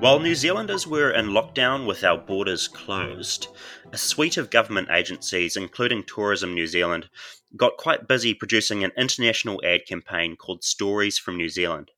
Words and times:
While 0.00 0.18
New 0.18 0.34
Zealanders 0.34 0.86
were 0.86 1.10
in 1.10 1.26
lockdown 1.26 1.86
with 1.86 2.04
our 2.04 2.16
borders 2.16 2.68
closed, 2.68 3.48
a 3.92 3.98
suite 3.98 4.38
of 4.38 4.48
government 4.48 4.88
agencies, 4.90 5.58
including 5.58 6.04
Tourism 6.04 6.54
New 6.54 6.66
Zealand, 6.66 7.10
got 7.54 7.76
quite 7.76 8.08
busy 8.08 8.32
producing 8.32 8.82
an 8.82 8.92
international 8.96 9.60
ad 9.62 9.84
campaign 9.86 10.36
called 10.36 10.64
Stories 10.64 11.18
from 11.18 11.36
New 11.36 11.50
Zealand. 11.50 11.90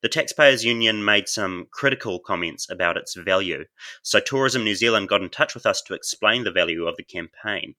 The 0.00 0.08
Taxpayers 0.08 0.64
Union 0.64 1.04
made 1.04 1.28
some 1.28 1.68
critical 1.70 2.18
comments 2.18 2.66
about 2.70 2.96
its 2.96 3.12
value, 3.14 3.66
so 4.00 4.20
Tourism 4.20 4.64
New 4.64 4.74
Zealand 4.74 5.10
got 5.10 5.20
in 5.20 5.28
touch 5.28 5.54
with 5.54 5.66
us 5.66 5.82
to 5.82 5.92
explain 5.92 6.44
the 6.44 6.50
value 6.50 6.86
of 6.86 6.96
the 6.96 7.04
campaign. 7.04 7.74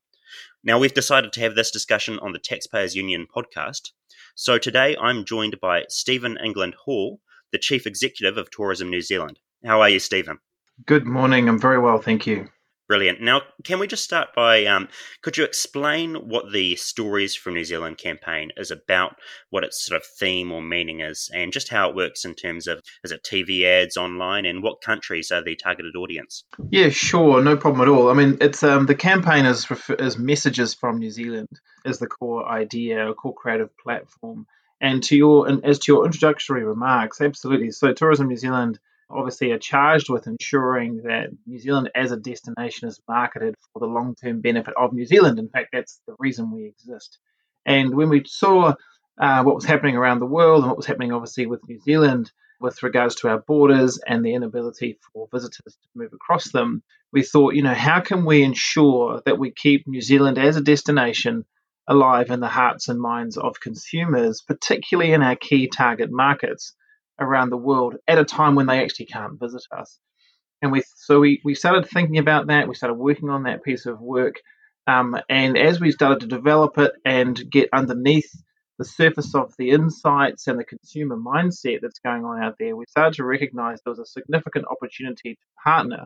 Now, 0.64 0.78
we've 0.78 0.94
decided 0.94 1.34
to 1.34 1.42
have 1.42 1.56
this 1.56 1.72
discussion 1.72 2.20
on 2.20 2.34
the 2.34 2.40
Taxpayers 2.40 2.96
Union 2.96 3.26
podcast. 3.36 3.94
So 4.36 4.60
today 4.60 4.96
I'm 5.02 5.26
joined 5.26 5.60
by 5.60 5.86
Stephen 5.90 6.38
England 6.38 6.76
Hall, 6.86 7.20
the 7.52 7.58
Chief 7.58 7.88
Executive 7.88 8.38
of 8.38 8.52
Tourism 8.52 8.92
New 8.92 9.02
Zealand. 9.02 9.40
How 9.66 9.82
are 9.82 9.90
you, 9.90 10.00
Stephen? 10.00 10.38
Good 10.86 11.08
morning. 11.08 11.50
I'm 11.50 11.60
very 11.60 11.80
well, 11.80 12.00
thank 12.00 12.28
you. 12.28 12.50
Brilliant. 12.88 13.20
Now, 13.20 13.42
can 13.64 13.80
we 13.80 13.88
just 13.88 14.04
start 14.04 14.28
by 14.36 14.66
um, 14.66 14.90
could 15.24 15.38
you 15.38 15.44
explain 15.44 16.14
what 16.30 16.52
the 16.52 16.76
Stories 16.76 17.34
from 17.34 17.56
New 17.56 17.66
Zealand 17.66 17.98
campaign 17.98 18.52
is 18.58 18.70
about, 18.70 19.16
what 19.50 19.64
its 19.64 19.84
sort 19.84 20.00
of 20.00 20.06
theme 20.20 20.52
or 20.52 20.62
meaning 20.62 21.00
is, 21.00 21.32
and 21.34 21.52
just 21.52 21.70
how 21.70 21.90
it 21.90 21.96
works 21.96 22.26
in 22.26 22.36
terms 22.36 22.68
of 22.68 22.84
is 23.04 23.12
it 23.12 23.24
TV 23.24 23.64
ads 23.64 23.98
online, 23.98 24.46
and 24.46 24.62
what 24.62 24.82
countries 24.82 25.32
are 25.32 25.44
the 25.44 25.56
targeted 25.56 25.96
audience? 25.96 26.44
Yeah, 26.70 26.90
sure, 26.90 27.42
no 27.42 27.58
problem 27.58 27.82
at 27.82 27.92
all. 27.92 28.12
I 28.12 28.14
mean, 28.14 28.38
it's 28.42 28.62
um, 28.62 28.86
the 28.86 28.94
campaign 28.94 29.48
is 29.48 29.66
is 29.98 30.20
messages 30.20 30.76
from 30.76 31.00
New 31.00 31.10
Zealand 31.10 31.50
is 31.86 31.98
the 31.98 32.06
core 32.06 32.48
idea, 32.48 33.10
a 33.10 33.16
core 33.16 33.34
creative 33.34 33.76
platform. 33.80 34.46
And 34.80 35.02
to 35.06 35.16
your 35.16 35.48
and 35.48 35.66
as 35.66 35.80
to 35.80 35.92
your 35.92 36.06
introductory 36.06 36.64
remarks, 36.64 37.20
absolutely. 37.20 37.72
So, 37.72 37.94
Tourism 37.94 38.28
New 38.28 38.38
Zealand 38.38 38.78
obviously 39.10 39.52
are 39.52 39.60
charged 39.60 40.10
with 40.10 40.28
ensuring 40.28 41.04
that 41.04 41.30
New 41.46 41.60
Zealand 41.60 41.92
as 41.96 42.12
a 42.12 42.18
destination 42.18 42.88
is 42.88 43.00
marketed 43.08 43.56
for 43.74 43.80
the 43.80 43.86
long 43.86 44.16
term 44.16 44.42
benefit 44.42 44.74
of 44.78 44.94
New 44.94 45.06
Zealand. 45.06 45.40
In 45.40 45.50
fact, 45.50 45.70
that's 45.74 46.02
the 46.08 46.16
reason 46.20 46.52
we 46.52 46.66
exist. 46.66 47.20
And 47.66 47.96
when 47.96 48.10
we 48.10 48.24
saw 48.26 48.74
uh, 49.20 49.44
what 49.44 49.56
was 49.56 49.66
happening 49.66 49.96
around 49.96 50.20
the 50.20 50.26
world 50.26 50.60
and 50.60 50.68
what 50.68 50.78
was 50.78 50.86
happening, 50.86 51.12
obviously, 51.12 51.46
with 51.46 51.68
New 51.68 51.80
Zealand 51.80 52.32
with 52.60 52.84
regards 52.84 53.16
to 53.16 53.28
our 53.28 53.40
borders 53.40 54.00
and 54.08 54.26
the 54.26 54.34
inability 54.34 54.98
for 55.14 55.28
visitors 55.32 55.76
to 55.82 55.90
move 55.94 56.14
across 56.14 56.52
them, 56.52 56.82
we 57.12 57.22
thought, 57.22 57.54
you 57.54 57.62
know, 57.62 57.74
how 57.74 58.00
can 58.00 58.26
we 58.26 58.44
ensure 58.44 59.22
that 59.26 59.38
we 59.38 59.52
keep 59.52 59.88
New 59.88 60.02
Zealand 60.02 60.38
as 60.38 60.56
a 60.56 60.62
destination 60.62 61.46
alive 61.88 62.32
in 62.32 62.40
the 62.40 62.48
hearts 62.48 62.88
and 62.88 63.00
minds 63.00 63.38
of 63.38 63.60
consumers, 63.60 64.42
particularly 64.42 65.12
in 65.12 65.22
our 65.22 65.36
key 65.36 65.68
target 65.68 66.10
markets? 66.12 66.74
Around 67.20 67.50
the 67.50 67.58
world 67.58 67.96
at 68.08 68.18
a 68.18 68.26
time 68.26 68.56
when 68.56 68.68
they 68.68 68.84
actually 68.84 69.06
can't 69.06 69.40
visit 69.40 69.64
us. 69.72 70.00
And 70.62 70.72
we 70.72 70.84
so 70.96 71.20
we, 71.20 71.42
we 71.44 71.56
started 71.56 71.88
thinking 71.88 72.18
about 72.18 72.48
that. 72.48 72.68
We 72.68 72.76
started 72.76 72.96
working 72.96 73.30
on 73.30 73.44
that 73.44 73.64
piece 73.64 73.86
of 73.86 74.00
work. 74.00 74.36
Um, 74.88 75.18
and 75.30 75.58
as 75.58 75.80
we 75.80 75.92
started 75.92 76.22
to 76.22 76.28
develop 76.28 76.78
it 76.78 76.94
and 77.06 77.40
get 77.50 77.70
underneath 77.74 78.30
the 78.78 78.86
surface 78.86 79.34
of 79.34 79.54
the 79.58 79.72
insights 79.72 80.48
and 80.48 80.60
the 80.60 80.64
consumer 80.64 81.18
mindset 81.18 81.80
that's 81.82 82.00
going 82.00 82.24
on 82.24 82.44
out 82.44 82.56
there, 82.60 82.76
we 82.76 82.86
started 82.90 83.16
to 83.16 83.26
recognize 83.26 83.80
there 83.84 83.92
was 83.92 84.00
a 84.00 84.06
significant 84.06 84.66
opportunity 84.70 85.36
to 85.36 85.42
partner 85.64 86.06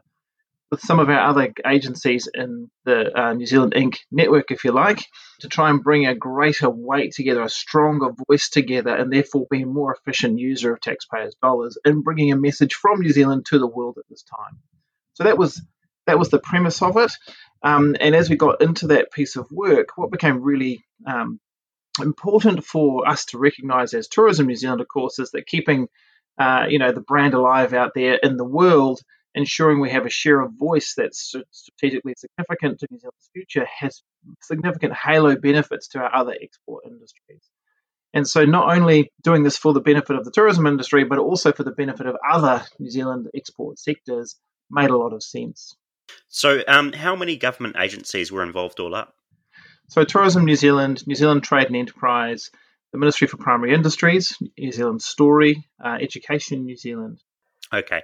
with 0.71 0.81
some 0.81 0.99
of 0.99 1.09
our 1.09 1.19
other 1.19 1.51
agencies 1.65 2.27
in 2.33 2.69
the 2.85 3.17
uh, 3.19 3.33
New 3.33 3.45
Zealand 3.45 3.73
Inc. 3.75 3.97
network, 4.11 4.51
if 4.51 4.63
you 4.63 4.71
like, 4.71 5.03
to 5.39 5.47
try 5.47 5.69
and 5.69 5.83
bring 5.83 6.05
a 6.05 6.13
greater 6.13 6.69
weight 6.69 7.13
together, 7.13 7.41
a 7.41 7.49
stronger 7.49 8.11
voice 8.27 8.49
together, 8.49 8.95
and 8.95 9.11
therefore 9.11 9.47
be 9.49 9.63
a 9.63 9.67
more 9.67 9.95
efficient 9.95 10.37
user 10.37 10.73
of 10.73 10.81
taxpayers' 10.81 11.35
dollars 11.41 11.77
in 11.85 12.01
bringing 12.01 12.31
a 12.31 12.37
message 12.37 12.75
from 12.75 12.99
New 12.99 13.11
Zealand 13.11 13.47
to 13.47 13.57
the 13.57 13.67
world 13.67 13.97
at 13.97 14.07
this 14.09 14.23
time. 14.23 14.59
So 15.13 15.23
that 15.23 15.37
was 15.37 15.61
that 16.05 16.19
was 16.19 16.29
the 16.29 16.39
premise 16.39 16.81
of 16.81 16.97
it. 16.97 17.11
Um, 17.61 17.95
and 17.99 18.15
as 18.15 18.29
we 18.29 18.35
got 18.35 18.61
into 18.61 18.87
that 18.87 19.11
piece 19.11 19.35
of 19.35 19.51
work, 19.51 19.89
what 19.95 20.11
became 20.11 20.41
really 20.41 20.83
um, 21.05 21.39
important 22.01 22.63
for 22.63 23.07
us 23.07 23.25
to 23.25 23.37
recognise 23.37 23.93
as 23.93 24.07
Tourism 24.07 24.47
New 24.47 24.55
Zealand, 24.55 24.81
of 24.81 24.87
course, 24.87 25.19
is 25.19 25.31
that 25.31 25.45
keeping 25.47 25.87
uh, 26.39 26.65
you 26.69 26.79
know 26.79 26.91
the 26.91 27.01
brand 27.01 27.33
alive 27.33 27.73
out 27.73 27.93
there 27.95 28.15
in 28.15 28.37
the 28.37 28.45
world 28.45 29.01
ensuring 29.35 29.79
we 29.79 29.91
have 29.91 30.05
a 30.05 30.09
share 30.09 30.39
of 30.41 30.53
voice 30.53 30.93
that's 30.95 31.35
strategically 31.51 32.13
significant 32.17 32.79
to 32.79 32.87
New 32.89 32.99
Zealand's 32.99 33.29
future 33.33 33.65
has 33.79 34.01
significant 34.41 34.93
halo 34.93 35.35
benefits 35.35 35.87
to 35.89 35.99
our 35.99 36.13
other 36.13 36.35
export 36.41 36.85
industries. 36.85 37.43
And 38.13 38.27
so, 38.27 38.43
not 38.45 38.75
only 38.75 39.11
doing 39.21 39.43
this 39.43 39.57
for 39.57 39.71
the 39.71 39.81
benefit 39.81 40.15
of 40.15 40.25
the 40.25 40.31
tourism 40.31 40.65
industry, 40.65 41.03
but 41.03 41.19
also 41.19 41.51
for 41.51 41.63
the 41.63 41.71
benefit 41.71 42.07
of 42.07 42.15
other 42.27 42.65
New 42.79 42.89
Zealand 42.89 43.27
export 43.35 43.77
sectors 43.77 44.35
made 44.71 44.89
a 44.89 44.97
lot 44.97 45.13
of 45.13 45.21
sense. 45.21 45.75
So, 46.27 46.63
um, 46.67 46.91
how 46.91 47.15
many 47.15 47.37
government 47.37 47.75
agencies 47.77 48.31
were 48.31 48.41
involved 48.43 48.79
all 48.79 48.95
up? 48.95 49.13
So, 49.89 50.03
Tourism 50.03 50.45
New 50.45 50.55
Zealand, 50.55 51.05
New 51.05 51.15
Zealand 51.15 51.43
Trade 51.43 51.67
and 51.67 51.75
Enterprise, 51.75 52.49
the 52.91 52.97
Ministry 52.97 53.27
for 53.27 53.37
Primary 53.37 53.75
Industries, 53.75 54.35
New 54.57 54.71
Zealand 54.71 55.03
Story, 55.03 55.67
uh, 55.83 55.97
Education 56.01 56.65
New 56.65 56.77
Zealand. 56.77 57.21
Okay. 57.71 58.01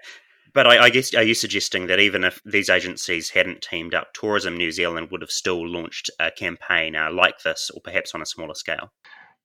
But 0.56 0.68
I, 0.68 0.86
I, 0.86 0.90
guess 0.90 1.14
are 1.14 1.22
you 1.22 1.34
suggesting 1.34 1.88
that 1.88 2.00
even 2.00 2.24
if 2.24 2.42
these 2.46 2.70
agencies 2.70 3.30
hadn't 3.30 3.62
teamed 3.62 3.94
up, 3.94 4.14
Tourism 4.14 4.56
New 4.56 4.72
Zealand 4.72 5.10
would 5.12 5.20
have 5.20 5.30
still 5.30 5.68
launched 5.68 6.10
a 6.18 6.32
campaign 6.32 6.96
uh, 6.96 7.12
like 7.12 7.42
this, 7.42 7.70
or 7.70 7.82
perhaps 7.82 8.16
on 8.16 8.22
a 8.22 8.26
smaller 8.26 8.56
scale? 8.56 8.90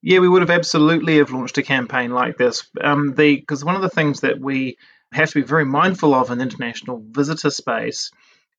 Yeah, 0.03 0.21
we 0.21 0.29
would 0.29 0.41
have 0.41 0.51
absolutely 0.51 1.19
have 1.19 1.33
launched 1.33 1.59
a 1.59 1.65
campaign 1.65 2.13
like 2.13 2.39
this. 2.39 2.71
Um, 2.81 3.11
because 3.11 3.65
one 3.65 3.75
of 3.75 3.83
the 3.83 3.91
things 3.91 4.21
that 4.21 4.41
we 4.41 4.79
have 5.13 5.31
to 5.31 5.41
be 5.41 5.47
very 5.47 5.65
mindful 5.65 6.15
of 6.15 6.31
in 6.31 6.39
the 6.39 6.45
international 6.45 7.03
visitor 7.11 7.51
space 7.51 8.13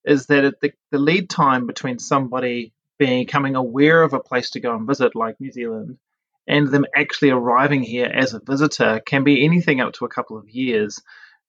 is 0.04 0.26
that 0.26 0.60
the, 0.60 0.72
the 0.90 0.98
lead 0.98 1.30
time 1.30 1.66
between 1.66 1.98
somebody 1.98 2.74
becoming 2.98 3.56
aware 3.56 4.02
of 4.02 4.12
a 4.12 4.20
place 4.20 4.50
to 4.50 4.60
go 4.60 4.76
and 4.76 4.86
visit, 4.86 5.16
like 5.16 5.40
New 5.40 5.52
Zealand, 5.52 5.96
and 6.46 6.68
them 6.68 6.84
actually 6.94 7.30
arriving 7.30 7.82
here 7.82 8.12
as 8.12 8.34
a 8.34 8.40
visitor 8.44 9.00
can 9.06 9.24
be 9.24 9.42
anything 9.42 9.80
up 9.80 9.94
to 9.94 10.04
a 10.04 10.10
couple 10.10 10.36
of 10.36 10.50
years. 10.50 11.00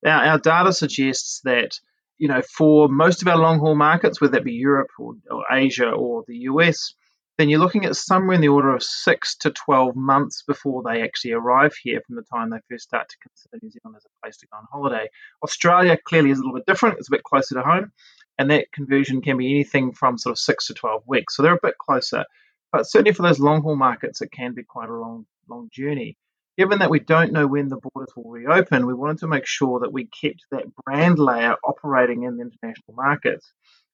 Our, 0.06 0.24
our 0.26 0.40
data 0.40 0.74
suggests 0.74 1.42
that 1.44 1.80
you 2.18 2.28
know 2.28 2.42
for 2.42 2.88
most 2.88 3.22
of 3.22 3.28
our 3.28 3.38
long 3.38 3.60
haul 3.60 3.76
markets, 3.76 4.20
whether 4.20 4.34
that 4.34 4.44
be 4.44 4.54
Europe 4.54 4.90
or, 5.00 5.16
or 5.30 5.44
Asia 5.52 5.90
or 5.90 6.24
the 6.28 6.38
US, 6.50 6.94
then 7.38 7.50
you're 7.50 7.60
looking 7.60 7.86
at 7.86 7.96
somewhere 7.96 8.36
in 8.36 8.42
the 8.42 8.48
order 8.48 8.76
of 8.76 8.84
six 8.84 9.36
to 9.38 9.52
12 9.52 9.96
months 9.96 10.44
before 10.44 10.84
they 10.84 11.02
actually 11.02 11.32
arrive 11.32 11.74
here 11.82 12.02
from 12.06 12.16
the 12.16 12.22
time 12.24 12.50
they 12.50 12.58
first 12.70 12.84
start 12.84 13.10
to 13.10 13.18
consider 13.18 13.60
New 13.62 13.72
Zealand 13.72 13.96
as 13.98 14.06
a 14.06 14.22
place 14.24 14.38
to 14.38 14.48
go 14.48 14.58
on 14.58 14.68
holiday. 14.72 15.10
Australia 15.44 15.98
clearly 16.06 16.30
is 16.30 16.38
a 16.38 16.42
little 16.42 16.56
bit 16.56 16.68
different, 16.68 17.00
it's 17.00 17.10
a 17.10 17.12
bit 17.12 17.24
closer 17.24 17.56
to 17.56 17.62
home, 17.62 17.92
and 18.38 18.52
that 18.52 18.72
conversion 18.72 19.22
can 19.22 19.38
be 19.38 19.52
anything 19.52 19.94
from 19.94 20.18
sort 20.18 20.32
of 20.32 20.40
six 20.40 20.68
to 20.68 20.74
12 20.74 21.04
weeks. 21.08 21.36
So 21.36 21.42
they're 21.42 21.54
a 21.56 21.60
bit 21.62 21.78
closer. 21.80 22.26
But 22.72 22.84
certainly 22.84 23.14
for 23.14 23.24
those 23.24 23.40
long 23.40 23.62
haul 23.62 23.76
markets, 23.76 24.22
it 24.22 24.32
can 24.32 24.54
be 24.54 24.64
quite 24.64 24.90
a 24.90 24.94
long, 24.94 25.26
long 25.48 25.70
journey 25.72 26.18
given 26.58 26.80
that 26.80 26.90
we 26.90 27.00
don't 27.00 27.32
know 27.32 27.48
when 27.48 27.70
the 27.70 27.78
borders 27.78 28.14
will 28.16 28.30
reopen, 28.30 28.86
we 28.86 28.94
wanted 28.94 29.20
to 29.20 29.28
make 29.28 29.46
sure 29.46 29.80
that 29.80 29.94
we 29.94 30.06
kept 30.06 30.46
that 30.52 30.74
brand 30.84 31.20
layer 31.20 31.56
operating 31.64 32.24
in 32.24 32.38
the 32.38 32.44
international 32.44 32.96
markets 32.96 33.52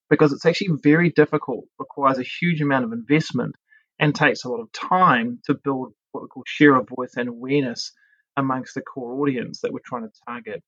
because 0.10 0.34
it's 0.34 0.46
actually 0.46 0.78
very 0.82 1.10
difficult, 1.12 1.66
requires 1.78 2.18
a 2.18 2.24
huge 2.24 2.62
amount 2.62 2.86
of 2.86 2.92
investment, 2.92 3.56
and 4.00 4.16
takes 4.16 4.44
a 4.44 4.50
lot 4.50 4.62
of 4.62 4.72
time 4.72 5.40
to 5.46 5.54
build 5.54 5.94
what 6.12 6.24
we 6.24 6.28
call 6.28 6.44
share 6.46 6.76
of 6.76 6.88
voice 6.90 7.14
and 7.16 7.30
awareness 7.30 7.92
amongst 8.38 8.74
the 8.74 8.82
core 8.82 9.22
audience 9.22 9.62
that 9.62 9.72
we're 9.72 9.80
trying 9.86 10.04
to 10.04 10.12
target. 10.28 10.64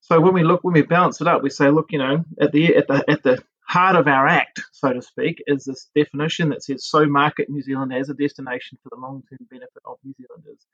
So 0.00 0.20
when 0.20 0.32
we 0.32 0.44
look, 0.44 0.62
when 0.62 0.74
we 0.74 0.82
balance 0.82 1.20
it 1.20 1.26
up, 1.26 1.42
we 1.42 1.50
say, 1.50 1.70
look, 1.70 1.86
you 1.90 1.98
know, 1.98 2.24
at 2.40 2.52
the 2.52 2.76
at 2.76 2.86
the 2.86 3.04
at 3.08 3.22
the 3.22 3.42
heart 3.66 3.96
of 3.96 4.06
our 4.06 4.26
act, 4.26 4.62
so 4.72 4.92
to 4.92 5.02
speak, 5.02 5.42
is 5.46 5.64
this 5.64 5.90
definition 5.94 6.50
that 6.50 6.62
says 6.62 6.86
so 6.86 7.04
market 7.04 7.50
New 7.50 7.62
Zealand 7.62 7.92
as 7.92 8.08
a 8.08 8.14
destination 8.14 8.78
for 8.82 8.88
the 8.90 9.00
long-term 9.00 9.46
benefit 9.50 9.82
of 9.84 9.98
New 10.04 10.14
Zealanders. 10.14 10.64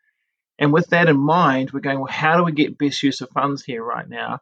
And 0.59 0.73
with 0.73 0.89
that 0.89 1.09
in 1.09 1.19
mind, 1.19 1.73
we're 1.73 1.81
going, 1.81 1.99
well, 1.99 2.11
how 2.11 2.37
do 2.37 2.45
we 2.45 2.53
get 2.53 2.79
best 2.79 3.03
use 3.03 3.21
of 3.21 3.31
funds 3.31 3.65
here 3.65 3.83
right 3.83 4.09
now? 4.09 4.41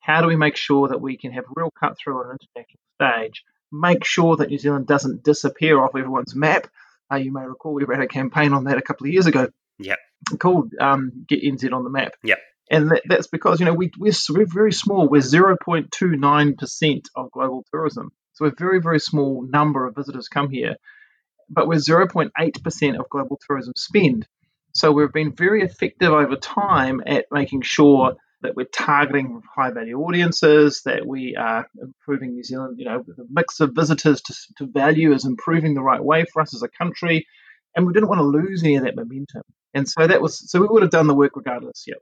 How 0.00 0.20
do 0.20 0.28
we 0.28 0.36
make 0.36 0.56
sure 0.56 0.88
that 0.88 1.00
we 1.00 1.16
can 1.16 1.32
have 1.32 1.44
real 1.54 1.70
cut 1.70 1.96
through 1.98 2.20
on 2.20 2.30
an 2.30 2.38
international 2.40 2.80
stage? 3.00 3.44
Make 3.72 4.04
sure 4.04 4.36
that 4.36 4.50
New 4.50 4.58
Zealand 4.58 4.86
doesn't 4.86 5.24
disappear 5.24 5.80
off 5.80 5.96
everyone's 5.96 6.34
map. 6.34 6.68
Uh, 7.10 7.16
you 7.16 7.32
may 7.32 7.44
recall 7.44 7.72
we 7.72 7.84
ran 7.84 8.02
a 8.02 8.06
campaign 8.06 8.52
on 8.52 8.64
that 8.64 8.78
a 8.78 8.82
couple 8.82 9.06
of 9.06 9.12
years 9.12 9.26
ago. 9.26 9.48
Yeah. 9.78 9.96
Called 10.38 10.72
um, 10.78 11.24
Get 11.26 11.42
NZ 11.42 11.72
on 11.72 11.84
the 11.84 11.90
Map. 11.90 12.14
Yeah. 12.22 12.36
And 12.70 12.90
that, 12.90 13.02
that's 13.06 13.26
because, 13.26 13.60
you 13.60 13.66
know, 13.66 13.74
we, 13.74 13.90
we're, 13.98 14.12
we're 14.30 14.46
very 14.46 14.72
small. 14.72 15.08
We're 15.08 15.20
0.29% 15.20 17.04
of 17.14 17.30
global 17.30 17.64
tourism. 17.70 18.12
So 18.34 18.46
a 18.46 18.52
very, 18.56 18.80
very 18.80 19.00
small 19.00 19.46
number 19.48 19.86
of 19.86 19.94
visitors 19.94 20.28
come 20.28 20.50
here. 20.50 20.76
But 21.48 21.66
we're 21.66 21.76
0.8% 21.76 22.98
of 22.98 23.08
global 23.08 23.38
tourism 23.46 23.74
spend. 23.76 24.26
So 24.74 24.90
we've 24.90 25.12
been 25.12 25.34
very 25.34 25.62
effective 25.62 26.12
over 26.12 26.36
time 26.36 27.00
at 27.06 27.26
making 27.30 27.62
sure 27.62 28.16
that 28.42 28.56
we're 28.56 28.66
targeting 28.66 29.40
high 29.54 29.70
value 29.70 29.98
audiences, 30.00 30.82
that 30.84 31.06
we 31.06 31.36
are 31.36 31.66
improving 31.80 32.32
New 32.34 32.42
Zealand, 32.42 32.78
you 32.78 32.84
know, 32.84 33.02
the 33.06 33.26
mix 33.30 33.60
of 33.60 33.72
visitors 33.74 34.20
to, 34.22 34.34
to 34.58 34.66
value 34.66 35.12
is 35.12 35.24
improving 35.24 35.74
the 35.74 35.82
right 35.82 36.02
way 36.02 36.24
for 36.30 36.42
us 36.42 36.54
as 36.54 36.62
a 36.62 36.68
country. 36.68 37.26
And 37.74 37.86
we 37.86 37.92
didn't 37.92 38.08
want 38.08 38.18
to 38.18 38.24
lose 38.24 38.62
any 38.62 38.76
of 38.76 38.84
that 38.84 38.96
momentum. 38.96 39.42
And 39.72 39.88
so 39.88 40.06
that 40.06 40.20
was, 40.20 40.50
so 40.50 40.60
we 40.60 40.66
would 40.68 40.82
have 40.82 40.90
done 40.90 41.06
the 41.06 41.14
work 41.14 41.36
regardless, 41.36 41.84
yeah. 41.86 41.94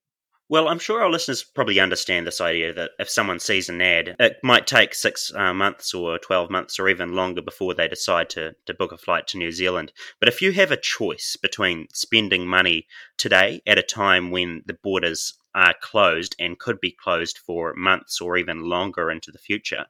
Well, 0.49 0.69
I'm 0.69 0.79
sure 0.79 1.01
our 1.03 1.11
listeners 1.11 1.43
probably 1.43 1.81
understand 1.81 2.27
this 2.27 2.41
idea 2.41 2.75
that 2.75 2.91
if 2.99 3.09
someone 3.09 3.39
sees 3.39 3.69
an 3.69 3.81
ad, 3.81 4.17
it 4.19 4.37
might 4.43 4.67
take 4.67 4.95
six 4.95 5.33
uh, 5.35 5.55
months 5.55 5.95
or 5.95 6.19
12 6.19 6.51
months 6.51 6.79
or 6.79 6.89
even 6.89 7.15
longer 7.15 7.41
before 7.41 7.75
they 7.75 7.89
decide 7.89 8.29
to, 8.31 8.55
to 8.67 8.75
book 8.75 8.93
a 8.93 8.99
flight 8.99 9.27
to 9.29 9.39
New 9.39 9.51
Zealand. 9.51 9.93
But 10.21 10.29
if 10.29 10.43
you 10.43 10.53
have 10.53 10.71
a 10.71 10.77
choice 10.77 11.37
between 11.41 11.87
spending 11.95 12.47
money 12.47 12.87
today 13.17 13.63
at 13.67 13.79
a 13.79 13.83
time 13.83 14.31
when 14.31 14.63
the 14.67 14.77
borders 14.83 15.33
are 15.55 15.75
closed 15.81 16.37
and 16.39 16.59
could 16.59 16.81
be 16.81 16.97
closed 17.03 17.39
for 17.39 17.73
months 17.75 18.21
or 18.21 18.37
even 18.37 18.65
longer 18.65 19.11
into 19.11 19.31
the 19.31 19.39
future, 19.39 19.87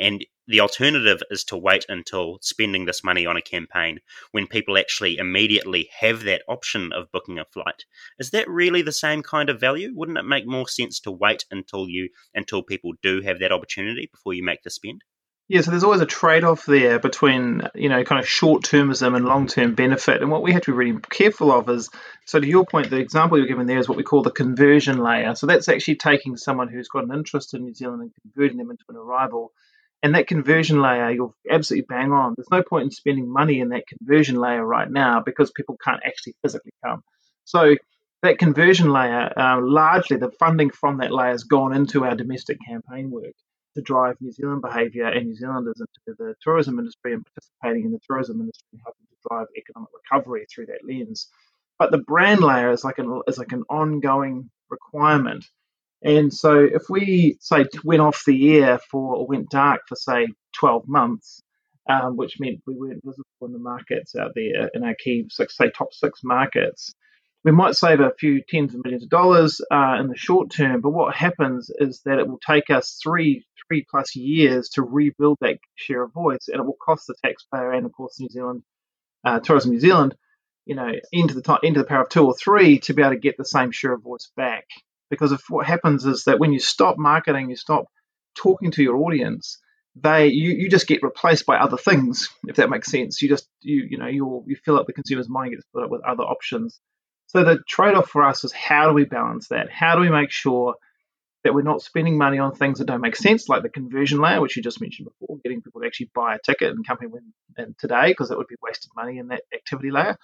and 0.00 0.24
the 0.50 0.60
alternative 0.60 1.22
is 1.30 1.44
to 1.44 1.56
wait 1.56 1.86
until 1.88 2.38
spending 2.42 2.84
this 2.84 3.04
money 3.04 3.24
on 3.24 3.36
a 3.36 3.42
campaign 3.42 4.00
when 4.32 4.46
people 4.46 4.76
actually 4.76 5.16
immediately 5.16 5.88
have 6.00 6.24
that 6.24 6.42
option 6.48 6.92
of 6.92 7.10
booking 7.12 7.38
a 7.38 7.44
flight. 7.44 7.84
Is 8.18 8.30
that 8.30 8.48
really 8.48 8.82
the 8.82 8.92
same 8.92 9.22
kind 9.22 9.48
of 9.48 9.60
value? 9.60 9.92
Wouldn't 9.94 10.18
it 10.18 10.24
make 10.24 10.46
more 10.46 10.68
sense 10.68 10.98
to 11.00 11.12
wait 11.12 11.44
until 11.50 11.88
you 11.88 12.08
until 12.34 12.62
people 12.62 12.92
do 13.00 13.22
have 13.22 13.38
that 13.38 13.52
opportunity 13.52 14.08
before 14.12 14.34
you 14.34 14.44
make 14.44 14.62
the 14.62 14.70
spend? 14.70 15.02
Yeah, 15.46 15.62
so 15.62 15.72
there's 15.72 15.82
always 15.82 16.00
a 16.00 16.06
trade-off 16.06 16.64
there 16.64 17.00
between 17.00 17.62
you 17.74 17.88
know 17.88 18.04
kind 18.04 18.20
of 18.20 18.28
short-termism 18.28 19.16
and 19.16 19.24
long-term 19.24 19.74
benefit, 19.74 20.22
and 20.22 20.30
what 20.30 20.42
we 20.42 20.52
have 20.52 20.62
to 20.62 20.72
be 20.72 20.76
really 20.76 21.00
careful 21.10 21.50
of 21.50 21.68
is 21.68 21.90
so 22.24 22.38
to 22.38 22.46
your 22.46 22.64
point, 22.64 22.90
the 22.90 22.98
example 22.98 23.36
you're 23.36 23.48
given 23.48 23.66
there 23.66 23.78
is 23.78 23.88
what 23.88 23.98
we 23.98 24.04
call 24.04 24.22
the 24.22 24.30
conversion 24.30 24.98
layer. 24.98 25.34
So 25.34 25.46
that's 25.46 25.68
actually 25.68 25.96
taking 25.96 26.36
someone 26.36 26.68
who's 26.68 26.88
got 26.88 27.02
an 27.02 27.12
interest 27.12 27.54
in 27.54 27.62
New 27.62 27.74
Zealand 27.74 28.02
and 28.02 28.12
converting 28.22 28.58
them 28.58 28.70
into 28.70 28.84
an 28.88 28.96
arrival 28.96 29.52
and 30.02 30.14
that 30.14 30.26
conversion 30.26 30.80
layer, 30.80 31.10
you're 31.10 31.34
absolutely 31.50 31.86
bang 31.88 32.12
on. 32.12 32.34
There's 32.36 32.50
no 32.50 32.62
point 32.62 32.84
in 32.84 32.90
spending 32.90 33.30
money 33.30 33.60
in 33.60 33.68
that 33.70 33.86
conversion 33.86 34.36
layer 34.36 34.64
right 34.64 34.90
now 34.90 35.20
because 35.20 35.50
people 35.50 35.76
can't 35.82 36.00
actually 36.04 36.34
physically 36.42 36.72
come. 36.84 37.02
So 37.44 37.76
that 38.22 38.38
conversion 38.38 38.90
layer, 38.90 39.32
uh, 39.36 39.60
largely 39.60 40.16
the 40.16 40.30
funding 40.30 40.70
from 40.70 40.98
that 40.98 41.12
layer 41.12 41.30
has 41.30 41.44
gone 41.44 41.74
into 41.74 42.04
our 42.04 42.14
domestic 42.14 42.58
campaign 42.66 43.10
work 43.10 43.34
to 43.76 43.82
drive 43.82 44.16
New 44.20 44.32
Zealand 44.32 44.62
behaviour 44.62 45.06
and 45.06 45.26
New 45.26 45.34
Zealanders 45.34 45.80
into 45.80 46.16
the 46.18 46.34
tourism 46.42 46.78
industry 46.78 47.12
and 47.12 47.24
participating 47.24 47.84
in 47.86 47.92
the 47.92 48.00
tourism 48.06 48.40
industry, 48.40 48.80
helping 48.84 49.06
to 49.06 49.28
drive 49.28 49.46
economic 49.56 49.90
recovery 50.04 50.46
through 50.52 50.66
that 50.66 50.80
lens. 50.86 51.28
But 51.78 51.90
the 51.90 51.98
brand 51.98 52.40
layer 52.40 52.72
is 52.72 52.84
like 52.84 52.98
an 52.98 53.22
is 53.26 53.38
like 53.38 53.52
an 53.52 53.64
ongoing 53.70 54.50
requirement 54.70 55.46
and 56.02 56.32
so 56.32 56.58
if 56.60 56.84
we 56.88 57.36
say 57.40 57.66
went 57.84 58.02
off 58.02 58.22
the 58.26 58.56
air 58.58 58.78
for 58.90 59.16
or 59.16 59.26
went 59.26 59.50
dark 59.50 59.82
for 59.88 59.96
say 59.96 60.28
12 60.56 60.88
months, 60.88 61.42
um, 61.88 62.16
which 62.16 62.40
meant 62.40 62.60
we 62.66 62.74
weren't 62.74 63.04
visible 63.04 63.24
in 63.42 63.52
the 63.52 63.58
markets 63.58 64.14
out 64.16 64.32
there 64.34 64.70
in 64.74 64.84
our 64.84 64.94
key 64.94 65.26
six, 65.30 65.56
say 65.56 65.70
top 65.70 65.92
six 65.92 66.20
markets, 66.24 66.94
we 67.44 67.52
might 67.52 67.74
save 67.74 68.00
a 68.00 68.12
few 68.18 68.42
tens 68.48 68.74
of 68.74 68.82
millions 68.84 69.04
of 69.04 69.10
dollars 69.10 69.60
uh, 69.70 69.96
in 70.00 70.08
the 70.08 70.16
short 70.16 70.50
term. 70.50 70.80
But 70.80 70.90
what 70.90 71.14
happens 71.14 71.70
is 71.78 72.02
that 72.04 72.18
it 72.18 72.28
will 72.28 72.40
take 72.46 72.70
us 72.70 72.98
three 73.02 73.44
three 73.68 73.86
plus 73.90 74.16
years 74.16 74.68
to 74.70 74.82
rebuild 74.82 75.38
that 75.40 75.58
share 75.76 76.02
of 76.04 76.12
voice, 76.12 76.48
and 76.48 76.60
it 76.60 76.64
will 76.66 76.78
cost 76.84 77.06
the 77.06 77.14
taxpayer 77.24 77.72
and 77.72 77.86
of 77.86 77.92
course 77.92 78.20
New 78.20 78.28
Zealand 78.28 78.62
uh, 79.24 79.40
Tourism 79.40 79.72
New 79.72 79.80
Zealand, 79.80 80.14
you 80.66 80.74
know, 80.74 80.92
into 81.12 81.34
the 81.34 81.42
time 81.42 81.60
into 81.62 81.80
the 81.80 81.86
power 81.86 82.02
of 82.02 82.08
two 82.08 82.26
or 82.26 82.34
three 82.34 82.78
to 82.80 82.94
be 82.94 83.02
able 83.02 83.12
to 83.12 83.18
get 83.18 83.36
the 83.36 83.44
same 83.44 83.70
share 83.70 83.92
of 83.94 84.02
voice 84.02 84.30
back. 84.36 84.64
Because 85.10 85.32
if 85.32 85.42
what 85.48 85.66
happens 85.66 86.06
is 86.06 86.24
that 86.24 86.38
when 86.38 86.52
you 86.52 86.60
stop 86.60 86.96
marketing, 86.96 87.50
you 87.50 87.56
stop 87.56 87.86
talking 88.36 88.70
to 88.70 88.82
your 88.82 88.96
audience, 88.96 89.58
they 89.96 90.28
you, 90.28 90.52
you 90.52 90.70
just 90.70 90.86
get 90.86 91.02
replaced 91.02 91.46
by 91.46 91.56
other 91.56 91.76
things, 91.76 92.28
if 92.46 92.56
that 92.56 92.70
makes 92.70 92.90
sense. 92.90 93.20
You 93.20 93.28
just 93.28 93.48
you 93.60 93.86
you 93.90 93.98
know 93.98 94.06
you 94.06 94.44
you 94.46 94.56
fill 94.64 94.78
up 94.78 94.86
the 94.86 94.92
consumer's 94.92 95.28
mind 95.28 95.50
gets 95.50 95.64
filled 95.72 95.84
up 95.84 95.90
with 95.90 96.02
other 96.04 96.22
options. 96.22 96.80
So 97.26 97.44
the 97.44 97.58
trade-off 97.68 98.08
for 98.08 98.24
us 98.24 98.42
is 98.42 98.52
how 98.52 98.88
do 98.88 98.94
we 98.94 99.04
balance 99.04 99.48
that? 99.48 99.70
How 99.70 99.94
do 99.94 100.00
we 100.00 100.10
make 100.10 100.30
sure 100.30 100.74
that 101.44 101.54
we're 101.54 101.62
not 101.62 101.80
spending 101.80 102.18
money 102.18 102.38
on 102.38 102.52
things 102.52 102.78
that 102.78 102.86
don't 102.86 103.00
make 103.00 103.16
sense, 103.16 103.48
like 103.48 103.62
the 103.62 103.68
conversion 103.68 104.20
layer, 104.20 104.40
which 104.40 104.56
you 104.56 104.62
just 104.62 104.80
mentioned 104.80 105.08
before, 105.08 105.38
getting 105.42 105.62
people 105.62 105.80
to 105.80 105.86
actually 105.86 106.10
buy 106.14 106.34
a 106.34 106.38
ticket 106.44 106.70
and 106.70 106.86
come 106.86 106.98
in 107.02 107.10
and 107.56 107.78
today, 107.78 108.08
because 108.08 108.28
that 108.28 108.38
would 108.38 108.48
be 108.48 108.56
wasted 108.60 108.90
money 108.96 109.18
in 109.18 109.28
that 109.28 109.42
activity 109.54 109.90
layer, 109.90 110.16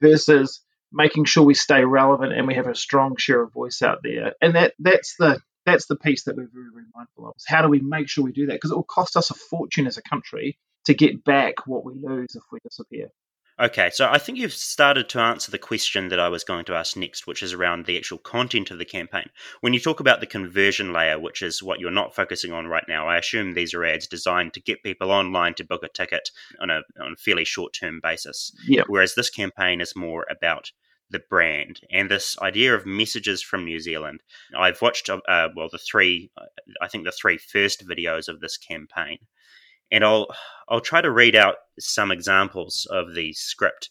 versus 0.00 0.60
making 0.94 1.24
sure 1.24 1.44
we 1.44 1.54
stay 1.54 1.84
relevant 1.84 2.32
and 2.32 2.46
we 2.46 2.54
have 2.54 2.66
a 2.66 2.74
strong 2.74 3.16
share 3.16 3.42
of 3.42 3.52
voice 3.52 3.82
out 3.82 3.98
there. 4.02 4.32
And 4.40 4.54
that 4.54 4.74
that's 4.78 5.16
the 5.18 5.40
that's 5.66 5.86
the 5.86 5.96
piece 5.96 6.24
that 6.24 6.36
we're 6.36 6.50
very, 6.52 6.68
very 6.72 6.86
mindful 6.94 7.26
of. 7.26 7.34
Is 7.36 7.44
how 7.46 7.62
do 7.62 7.68
we 7.68 7.80
make 7.80 8.08
sure 8.08 8.24
we 8.24 8.32
do 8.32 8.46
that? 8.46 8.54
Because 8.54 8.70
it 8.70 8.76
will 8.76 8.84
cost 8.84 9.16
us 9.16 9.30
a 9.30 9.34
fortune 9.34 9.86
as 9.86 9.96
a 9.96 10.02
country 10.02 10.58
to 10.84 10.94
get 10.94 11.24
back 11.24 11.66
what 11.66 11.84
we 11.84 11.94
lose 11.94 12.34
if 12.34 12.42
we 12.52 12.58
disappear. 12.62 13.08
Okay, 13.60 13.90
so 13.92 14.08
I 14.10 14.18
think 14.18 14.36
you've 14.36 14.52
started 14.52 15.08
to 15.10 15.20
answer 15.20 15.52
the 15.52 15.58
question 15.58 16.08
that 16.08 16.18
I 16.18 16.28
was 16.28 16.42
going 16.42 16.64
to 16.64 16.74
ask 16.74 16.96
next, 16.96 17.28
which 17.28 17.40
is 17.40 17.52
around 17.52 17.86
the 17.86 17.96
actual 17.96 18.18
content 18.18 18.72
of 18.72 18.78
the 18.78 18.84
campaign. 18.84 19.30
When 19.60 19.72
you 19.72 19.78
talk 19.78 20.00
about 20.00 20.18
the 20.18 20.26
conversion 20.26 20.92
layer, 20.92 21.20
which 21.20 21.40
is 21.40 21.62
what 21.62 21.78
you're 21.78 21.92
not 21.92 22.16
focusing 22.16 22.52
on 22.52 22.66
right 22.66 22.84
now, 22.88 23.06
I 23.06 23.16
assume 23.16 23.54
these 23.54 23.72
are 23.72 23.84
ads 23.84 24.08
designed 24.08 24.54
to 24.54 24.60
get 24.60 24.82
people 24.82 25.12
online 25.12 25.54
to 25.54 25.64
book 25.64 25.84
a 25.84 25.88
ticket 25.88 26.30
on 26.60 26.70
a, 26.70 26.82
on 27.00 27.12
a 27.12 27.16
fairly 27.16 27.44
short 27.44 27.72
term 27.72 28.00
basis. 28.02 28.50
Yep. 28.66 28.86
Whereas 28.88 29.14
this 29.14 29.30
campaign 29.30 29.80
is 29.80 29.94
more 29.94 30.26
about 30.28 30.72
the 31.10 31.22
brand 31.30 31.80
and 31.90 32.10
this 32.10 32.36
idea 32.40 32.74
of 32.74 32.86
messages 32.86 33.42
from 33.42 33.64
New 33.64 33.78
Zealand. 33.78 34.20
I've 34.56 34.80
watched, 34.82 35.08
uh, 35.08 35.48
well, 35.54 35.68
the 35.70 35.78
three, 35.78 36.30
I 36.80 36.88
think 36.88 37.04
the 37.04 37.12
three 37.12 37.38
first 37.38 37.86
videos 37.86 38.28
of 38.28 38.40
this 38.40 38.56
campaign, 38.56 39.18
and 39.90 40.04
I'll 40.04 40.28
I'll 40.68 40.80
try 40.80 41.00
to 41.00 41.10
read 41.10 41.36
out 41.36 41.56
some 41.78 42.10
examples 42.10 42.86
of 42.90 43.14
the 43.14 43.32
script. 43.34 43.90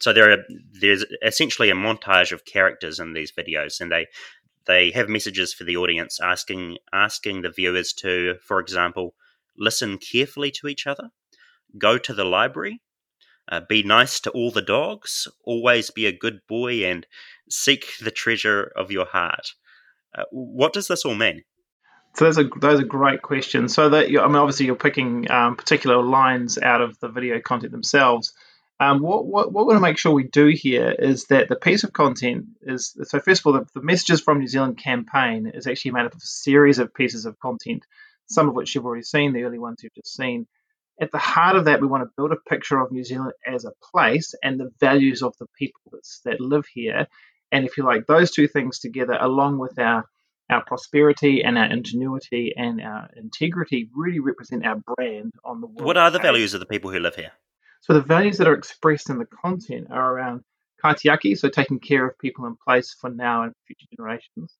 So 0.00 0.12
there 0.12 0.30
are 0.30 0.44
there's 0.80 1.04
essentially 1.24 1.70
a 1.70 1.74
montage 1.74 2.30
of 2.30 2.44
characters 2.44 3.00
in 3.00 3.14
these 3.14 3.32
videos, 3.32 3.80
and 3.80 3.90
they 3.90 4.06
they 4.66 4.90
have 4.92 5.08
messages 5.08 5.54
for 5.54 5.64
the 5.64 5.76
audience 5.76 6.20
asking 6.20 6.78
asking 6.92 7.42
the 7.42 7.50
viewers 7.50 7.92
to, 7.94 8.36
for 8.46 8.60
example, 8.60 9.14
listen 9.56 9.98
carefully 9.98 10.50
to 10.52 10.68
each 10.68 10.86
other, 10.86 11.08
go 11.78 11.98
to 11.98 12.12
the 12.12 12.24
library, 12.24 12.80
uh, 13.50 13.60
be 13.68 13.82
nice 13.82 14.20
to 14.20 14.30
all 14.30 14.50
the 14.50 14.62
dogs, 14.62 15.28
always 15.44 15.90
be 15.90 16.06
a 16.06 16.16
good 16.16 16.40
boy, 16.48 16.84
and 16.84 17.06
seek 17.48 17.96
the 18.00 18.10
treasure 18.10 18.72
of 18.76 18.90
your 18.90 19.06
heart. 19.06 19.52
Uh, 20.16 20.24
what 20.30 20.72
does 20.72 20.88
this 20.88 21.04
all 21.04 21.14
mean? 21.14 21.42
So 22.14 22.24
those 22.24 22.38
are 22.38 22.50
those 22.60 22.80
are 22.80 22.84
great 22.84 23.22
questions. 23.22 23.74
So 23.74 23.90
that 23.90 24.06
I 24.06 24.08
mean, 24.08 24.36
obviously 24.36 24.66
you're 24.66 24.74
picking 24.74 25.30
um, 25.30 25.56
particular 25.56 26.02
lines 26.02 26.58
out 26.58 26.80
of 26.80 26.98
the 27.00 27.08
video 27.08 27.40
content 27.40 27.72
themselves. 27.72 28.32
Um, 28.80 29.00
what, 29.00 29.26
what, 29.26 29.52
what 29.52 29.66
we 29.66 29.72
want 29.72 29.78
to 29.78 29.88
make 29.88 29.98
sure 29.98 30.12
we 30.12 30.28
do 30.28 30.46
here 30.46 30.94
is 30.96 31.26
that 31.26 31.48
the 31.48 31.56
piece 31.56 31.82
of 31.82 31.92
content 31.92 32.46
is 32.62 32.96
so 33.02 33.18
first 33.18 33.40
of 33.40 33.46
all 33.46 33.52
the, 33.54 33.66
the 33.74 33.82
messages 33.82 34.20
from 34.20 34.38
New 34.38 34.46
Zealand 34.46 34.78
campaign 34.78 35.50
is 35.52 35.66
actually 35.66 35.92
made 35.92 36.06
up 36.06 36.14
of 36.14 36.22
a 36.22 36.26
series 36.26 36.78
of 36.78 36.94
pieces 36.94 37.26
of 37.26 37.38
content, 37.40 37.84
some 38.26 38.48
of 38.48 38.54
which 38.54 38.74
you've 38.74 38.86
already 38.86 39.02
seen, 39.02 39.32
the 39.32 39.42
early 39.42 39.58
ones 39.58 39.80
you've 39.82 39.94
just 39.94 40.14
seen, 40.14 40.46
at 41.00 41.12
the 41.12 41.18
heart 41.18 41.56
of 41.56 41.66
that, 41.66 41.80
we 41.80 41.86
want 41.86 42.02
to 42.02 42.10
build 42.16 42.32
a 42.32 42.50
picture 42.50 42.78
of 42.78 42.90
New 42.90 43.04
Zealand 43.04 43.32
as 43.46 43.64
a 43.64 43.72
place 43.92 44.34
and 44.42 44.58
the 44.58 44.70
values 44.80 45.22
of 45.22 45.34
the 45.38 45.46
people 45.58 45.80
that 46.24 46.40
live 46.40 46.66
here. 46.72 47.06
And 47.52 47.64
if 47.64 47.78
you 47.78 47.84
like, 47.84 48.06
those 48.06 48.30
two 48.30 48.48
things 48.48 48.78
together, 48.78 49.16
along 49.20 49.58
with 49.58 49.78
our 49.78 50.04
our 50.50 50.64
prosperity 50.64 51.42
and 51.44 51.58
our 51.58 51.66
ingenuity 51.66 52.54
and 52.56 52.80
our 52.80 53.10
integrity, 53.16 53.90
really 53.94 54.18
represent 54.18 54.64
our 54.64 54.76
brand 54.76 55.32
on 55.44 55.60
the 55.60 55.66
world. 55.66 55.82
What 55.82 55.98
are 55.98 56.10
the 56.10 56.18
values 56.18 56.54
of 56.54 56.60
the 56.60 56.66
people 56.66 56.90
who 56.90 56.98
live 56.98 57.14
here? 57.14 57.32
So 57.82 57.92
the 57.92 58.00
values 58.00 58.38
that 58.38 58.48
are 58.48 58.54
expressed 58.54 59.10
in 59.10 59.18
the 59.18 59.26
content 59.26 59.88
are 59.90 60.14
around 60.14 60.44
kaitiaki, 60.82 61.36
so 61.36 61.48
taking 61.48 61.80
care 61.80 62.06
of 62.06 62.18
people 62.18 62.46
in 62.46 62.56
place 62.66 62.96
for 62.98 63.10
now 63.10 63.42
and 63.42 63.52
future 63.66 63.86
generations. 63.94 64.54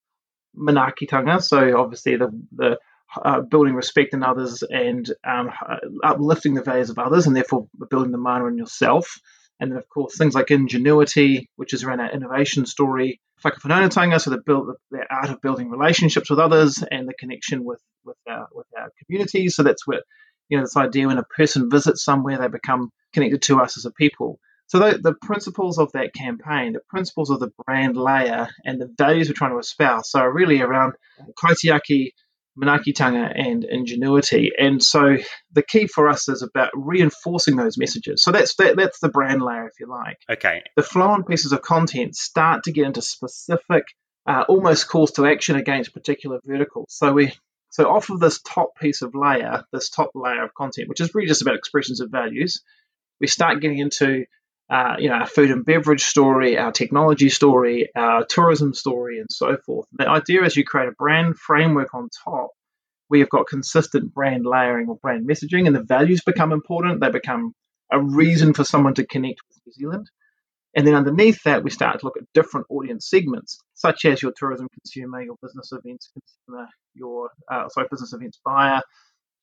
Manaakitanga, 0.57 1.43
so 1.43 1.79
obviously 1.79 2.17
the 2.17 2.31
the 2.55 2.79
uh, 3.17 3.41
building 3.41 3.75
respect 3.75 4.15
in 4.15 4.23
others 4.23 4.63
and 4.63 5.11
um, 5.27 5.51
uh, 5.67 5.77
uplifting 6.05 6.55
the 6.55 6.63
values 6.63 6.91
of 6.91 6.99
others, 6.99 7.27
and 7.27 7.35
therefore 7.35 7.69
building 7.91 8.13
the 8.13 8.19
mana 8.19 8.47
in 8.47 8.59
yourself. 8.59 9.19
And 9.61 9.73
then, 9.73 9.79
of 9.79 9.89
course, 9.89 10.17
things 10.17 10.35
like 10.35 10.51
ingenuity, 10.51 11.49
which 11.57 11.73
is 11.73 11.83
around 11.83 12.01
our 12.01 12.13
innovation 12.13 12.65
story, 12.67 13.21
whakawhanaungatanga, 13.45 14.21
so 14.21 14.31
the, 14.31 14.39
build, 14.45 14.71
the 14.91 15.05
art 15.11 15.31
of 15.31 15.41
building 15.41 15.71
relationships 15.71 16.31
with 16.31 16.39
others 16.39 16.83
and 16.91 17.09
the 17.09 17.15
connection 17.15 17.65
with, 17.65 17.81
with, 18.05 18.17
our, 18.29 18.49
with 18.53 18.67
our 18.79 18.91
communities. 19.05 19.57
So 19.57 19.63
that's 19.63 19.87
where, 19.87 20.03
you 20.49 20.59
know, 20.59 20.65
this 20.65 20.77
idea 20.77 21.09
when 21.09 21.19
a 21.19 21.25
person 21.25 21.71
visits 21.71 22.05
somewhere, 22.05 22.39
they 22.39 22.49
become 22.49 22.91
connected 23.13 23.43
to 23.43 23.61
us 23.61 23.77
as 23.77 23.85
a 23.85 23.91
people. 23.91 24.39
So 24.67 24.79
the, 24.79 24.99
the, 24.99 25.15
principles 25.23 25.79
of 25.79 25.91
that 25.93 26.13
campaign, 26.13 26.75
the 26.75 26.81
principles 26.91 27.31
of 27.31 27.41
the 27.41 27.51
brand 27.65 27.97
layer, 27.97 28.49
and 28.67 28.79
the 28.79 28.95
values 28.99 29.29
we're 29.29 29.35
trying 29.35 29.53
to 29.53 29.59
espouse, 29.59 30.15
are 30.15 30.31
really 30.31 30.61
around 30.61 30.93
kaitiaki, 31.43 32.13
manaakitanga 32.61 33.33
and 33.35 33.65
ingenuity. 33.65 34.51
And 34.59 34.83
so 34.83 35.17
the 35.53 35.63
key 35.63 35.87
for 35.87 36.09
us 36.09 36.29
is 36.29 36.43
about 36.43 36.71
reinforcing 36.75 37.57
those 37.57 37.79
messages. 37.79 38.23
So 38.23 38.33
that's 38.33 38.55
that, 38.57 38.77
that's 38.77 39.01
the 39.01 39.09
brand 39.09 39.43
layer, 39.43 39.67
if 39.67 39.79
you 39.81 39.87
like. 39.89 40.19
Okay. 40.31 40.63
The 40.77 40.83
flow-on 40.83 41.25
pieces 41.25 41.53
of 41.53 41.63
content 41.63 42.17
start 42.17 42.65
to 42.65 42.73
get 42.73 42.87
into 42.87 43.03
specific, 43.03 43.85
uh, 44.27 44.45
almost 44.49 44.89
calls 44.89 45.13
to 45.13 45.27
action 45.27 45.57
against 45.57 45.95
particular 45.95 46.41
verticals. 46.45 46.87
So 46.91 47.13
we 47.13 47.33
so 47.71 47.85
off 47.89 48.11
of 48.11 48.19
this 48.19 48.41
top 48.41 48.77
piece 48.81 49.03
of 49.03 49.15
layer, 49.15 49.65
this 49.73 49.91
top 49.91 50.11
layer 50.15 50.43
of 50.43 50.55
content, 50.55 50.89
which 50.89 51.01
is 51.01 51.15
really 51.15 51.29
just 51.29 51.43
about 51.43 51.55
expressions 51.55 52.01
of 52.01 52.11
values, 52.11 52.63
we 53.21 53.27
start 53.27 53.61
getting 53.61 53.79
into 53.79 54.25
uh, 54.71 54.97
you 54.99 55.09
know, 55.09 55.15
our 55.17 55.27
food 55.27 55.51
and 55.51 55.65
beverage 55.65 56.03
story, 56.03 56.59
our 56.59 56.73
technology 56.73 57.31
story, 57.31 57.89
our 57.97 58.25
tourism 58.25 58.75
story, 58.75 59.19
and 59.19 59.31
so 59.31 59.57
forth. 59.65 59.87
The 59.93 60.09
idea 60.09 60.45
is 60.45 60.57
you 60.57 60.65
create 60.65 60.89
a 60.89 60.93
brand 60.93 61.39
framework 61.39 61.95
on 61.95 62.09
top 62.25 62.51
where 63.09 63.21
you've 63.21 63.31
got 63.31 63.47
consistent 63.47 64.13
brand 64.13 64.45
layering 64.45 64.89
or 64.89 64.97
brand 64.97 65.27
messaging, 65.27 65.67
and 65.67 65.75
the 65.75 65.83
values 65.83 66.21
become 66.25 66.53
important. 66.53 67.01
They 67.01 67.11
become 67.11 67.55
a 67.91 68.01
reason 68.01 68.53
for 68.53 68.65
someone 68.65 68.95
to 68.95 69.07
connect 69.07 69.41
with 69.49 69.59
New 69.67 69.73
Zealand. 69.73 70.11
And 70.77 70.87
then 70.87 70.95
underneath 70.95 71.43
that, 71.45 71.65
we 71.65 71.71
start 71.71 72.01
to 72.01 72.07
look 72.07 72.19
at 72.19 72.25
different 72.35 72.67
audience 72.69 73.09
segments, 73.09 73.59
such 73.73 74.05
as 74.05 74.21
your 74.21 74.33
tourism 74.37 74.69
consumer, 74.73 75.23
your 75.23 75.37
business 75.43 75.73
events 75.73 76.11
consumer, 76.13 76.69
your 76.95 77.31
uh, 77.51 77.69
sorry 77.71 77.89
business 77.91 78.13
events 78.13 78.39
buyer, 78.45 78.83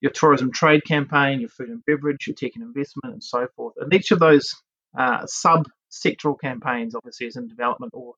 your 0.02 0.12
tourism 0.12 0.52
trade 0.52 0.86
campaign, 0.86 1.40
your 1.40 1.50
food 1.50 1.70
and 1.70 1.84
beverage, 1.86 2.28
your 2.28 2.36
tech 2.36 2.52
and 2.56 2.64
investment, 2.64 3.14
and 3.14 3.24
so 3.24 3.48
forth. 3.56 3.74
And 3.78 3.92
each 3.92 4.12
of 4.12 4.20
those 4.20 4.54
uh, 4.98 5.26
sub-sectoral 5.26 6.40
campaigns, 6.40 6.96
obviously, 6.96 7.28
is 7.28 7.36
in 7.36 7.48
development 7.48 7.94
or 7.96 8.14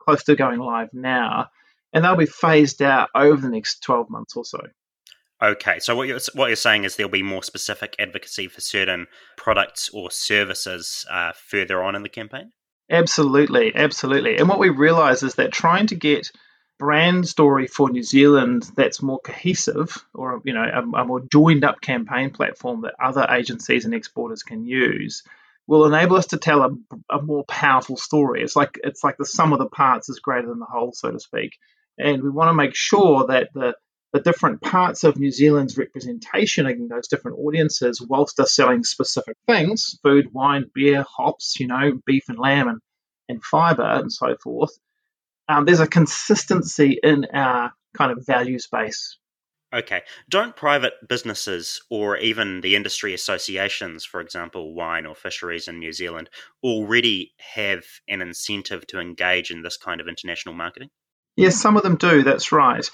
close 0.00 0.24
to 0.24 0.36
going 0.36 0.58
live 0.58 0.88
now, 0.92 1.48
and 1.92 2.04
they'll 2.04 2.16
be 2.16 2.26
phased 2.26 2.82
out 2.82 3.08
over 3.14 3.40
the 3.40 3.50
next 3.50 3.82
12 3.82 4.10
months 4.10 4.36
or 4.36 4.44
so. 4.44 4.60
Okay, 5.42 5.78
so 5.78 5.96
what 5.96 6.06
you're 6.06 6.20
what 6.34 6.48
you're 6.48 6.56
saying 6.56 6.84
is 6.84 6.96
there'll 6.96 7.10
be 7.10 7.22
more 7.22 7.42
specific 7.42 7.96
advocacy 7.98 8.46
for 8.46 8.60
certain 8.60 9.06
products 9.38 9.88
or 9.88 10.10
services 10.10 11.06
uh, 11.10 11.32
further 11.34 11.82
on 11.82 11.94
in 11.94 12.02
the 12.02 12.10
campaign. 12.10 12.52
Absolutely, 12.90 13.72
absolutely. 13.74 14.36
And 14.36 14.48
what 14.48 14.58
we 14.58 14.68
realise 14.68 15.22
is 15.22 15.36
that 15.36 15.52
trying 15.52 15.86
to 15.86 15.94
get 15.94 16.30
brand 16.78 17.28
story 17.28 17.66
for 17.66 17.88
New 17.90 18.02
Zealand 18.02 18.68
that's 18.74 19.00
more 19.00 19.20
cohesive, 19.20 20.04
or 20.12 20.42
you 20.44 20.52
know, 20.52 20.64
a, 20.64 20.80
a 20.80 21.04
more 21.04 21.20
joined 21.30 21.64
up 21.64 21.80
campaign 21.80 22.30
platform 22.30 22.82
that 22.82 22.94
other 23.02 23.26
agencies 23.30 23.84
and 23.84 23.94
exporters 23.94 24.42
can 24.42 24.64
use, 24.64 25.22
will 25.70 25.86
enable 25.86 26.16
us 26.16 26.26
to 26.28 26.36
tell 26.36 26.62
a, 26.62 26.70
a 27.10 27.22
more 27.22 27.44
powerful 27.44 27.96
story. 27.96 28.42
It's 28.42 28.56
like 28.56 28.78
it's 28.84 29.04
like 29.04 29.16
the 29.18 29.26
sum 29.26 29.52
of 29.52 29.58
the 29.58 29.68
parts 29.68 30.08
is 30.08 30.18
greater 30.18 30.48
than 30.48 30.58
the 30.58 30.66
whole, 30.66 30.92
so 30.92 31.10
to 31.10 31.20
speak. 31.20 31.56
And 31.98 32.22
we 32.22 32.30
want 32.30 32.48
to 32.48 32.54
make 32.54 32.74
sure 32.74 33.26
that 33.28 33.50
the 33.54 33.74
the 34.12 34.20
different 34.20 34.60
parts 34.60 35.04
of 35.04 35.16
New 35.16 35.30
Zealand's 35.30 35.78
representation 35.78 36.66
in 36.66 36.88
those 36.88 37.08
different 37.08 37.38
audiences, 37.38 38.00
whilst 38.00 38.36
they're 38.36 38.46
selling 38.46 38.84
specific 38.84 39.36
things 39.46 39.98
food, 40.02 40.32
wine, 40.32 40.66
beer, 40.74 41.04
hops, 41.08 41.60
you 41.60 41.68
know, 41.68 41.92
beef 42.04 42.24
and 42.28 42.38
lamb 42.38 42.68
and, 42.68 42.80
and 43.28 43.44
fiber 43.44 43.82
and 43.82 44.12
so 44.12 44.36
forth 44.42 44.76
um, 45.50 45.64
there's 45.64 45.80
a 45.80 45.86
consistency 45.86 46.98
in 47.02 47.26
our 47.34 47.72
kind 47.96 48.12
of 48.12 48.24
value 48.24 48.58
space. 48.58 49.18
Okay. 49.72 50.02
Don't 50.28 50.56
private 50.56 50.94
businesses 51.08 51.80
or 51.90 52.16
even 52.16 52.60
the 52.60 52.74
industry 52.74 53.14
associations, 53.14 54.04
for 54.04 54.20
example, 54.20 54.74
wine 54.74 55.06
or 55.06 55.14
fisheries 55.14 55.68
in 55.68 55.78
New 55.78 55.92
Zealand, 55.92 56.28
already 56.62 57.32
have 57.54 57.84
an 58.08 58.20
incentive 58.20 58.86
to 58.88 58.98
engage 58.98 59.50
in 59.50 59.62
this 59.62 59.76
kind 59.76 60.00
of 60.00 60.08
international 60.08 60.54
marketing? 60.54 60.90
Yes, 61.36 61.60
some 61.60 61.76
of 61.76 61.84
them 61.84 61.96
do. 61.96 62.22
That's 62.22 62.52
right. 62.52 62.88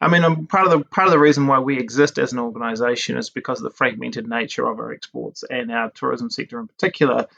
I 0.00 0.08
mean, 0.08 0.24
um, 0.24 0.46
part 0.46 0.66
of 0.66 0.70
the 0.72 0.84
part 0.84 1.06
of 1.06 1.12
the 1.12 1.18
reason 1.18 1.46
why 1.46 1.60
we 1.60 1.78
exist 1.78 2.18
as 2.18 2.32
an 2.32 2.38
organisation 2.38 3.18
is 3.18 3.30
because 3.30 3.58
of 3.58 3.64
the 3.64 3.76
fragmented 3.76 4.26
nature 4.26 4.66
of 4.66 4.78
our 4.78 4.92
exports 4.92 5.44
and 5.48 5.70
our 5.70 5.90
tourism 5.90 6.30
sector 6.30 6.58
in 6.58 6.66
particular, 6.66 7.28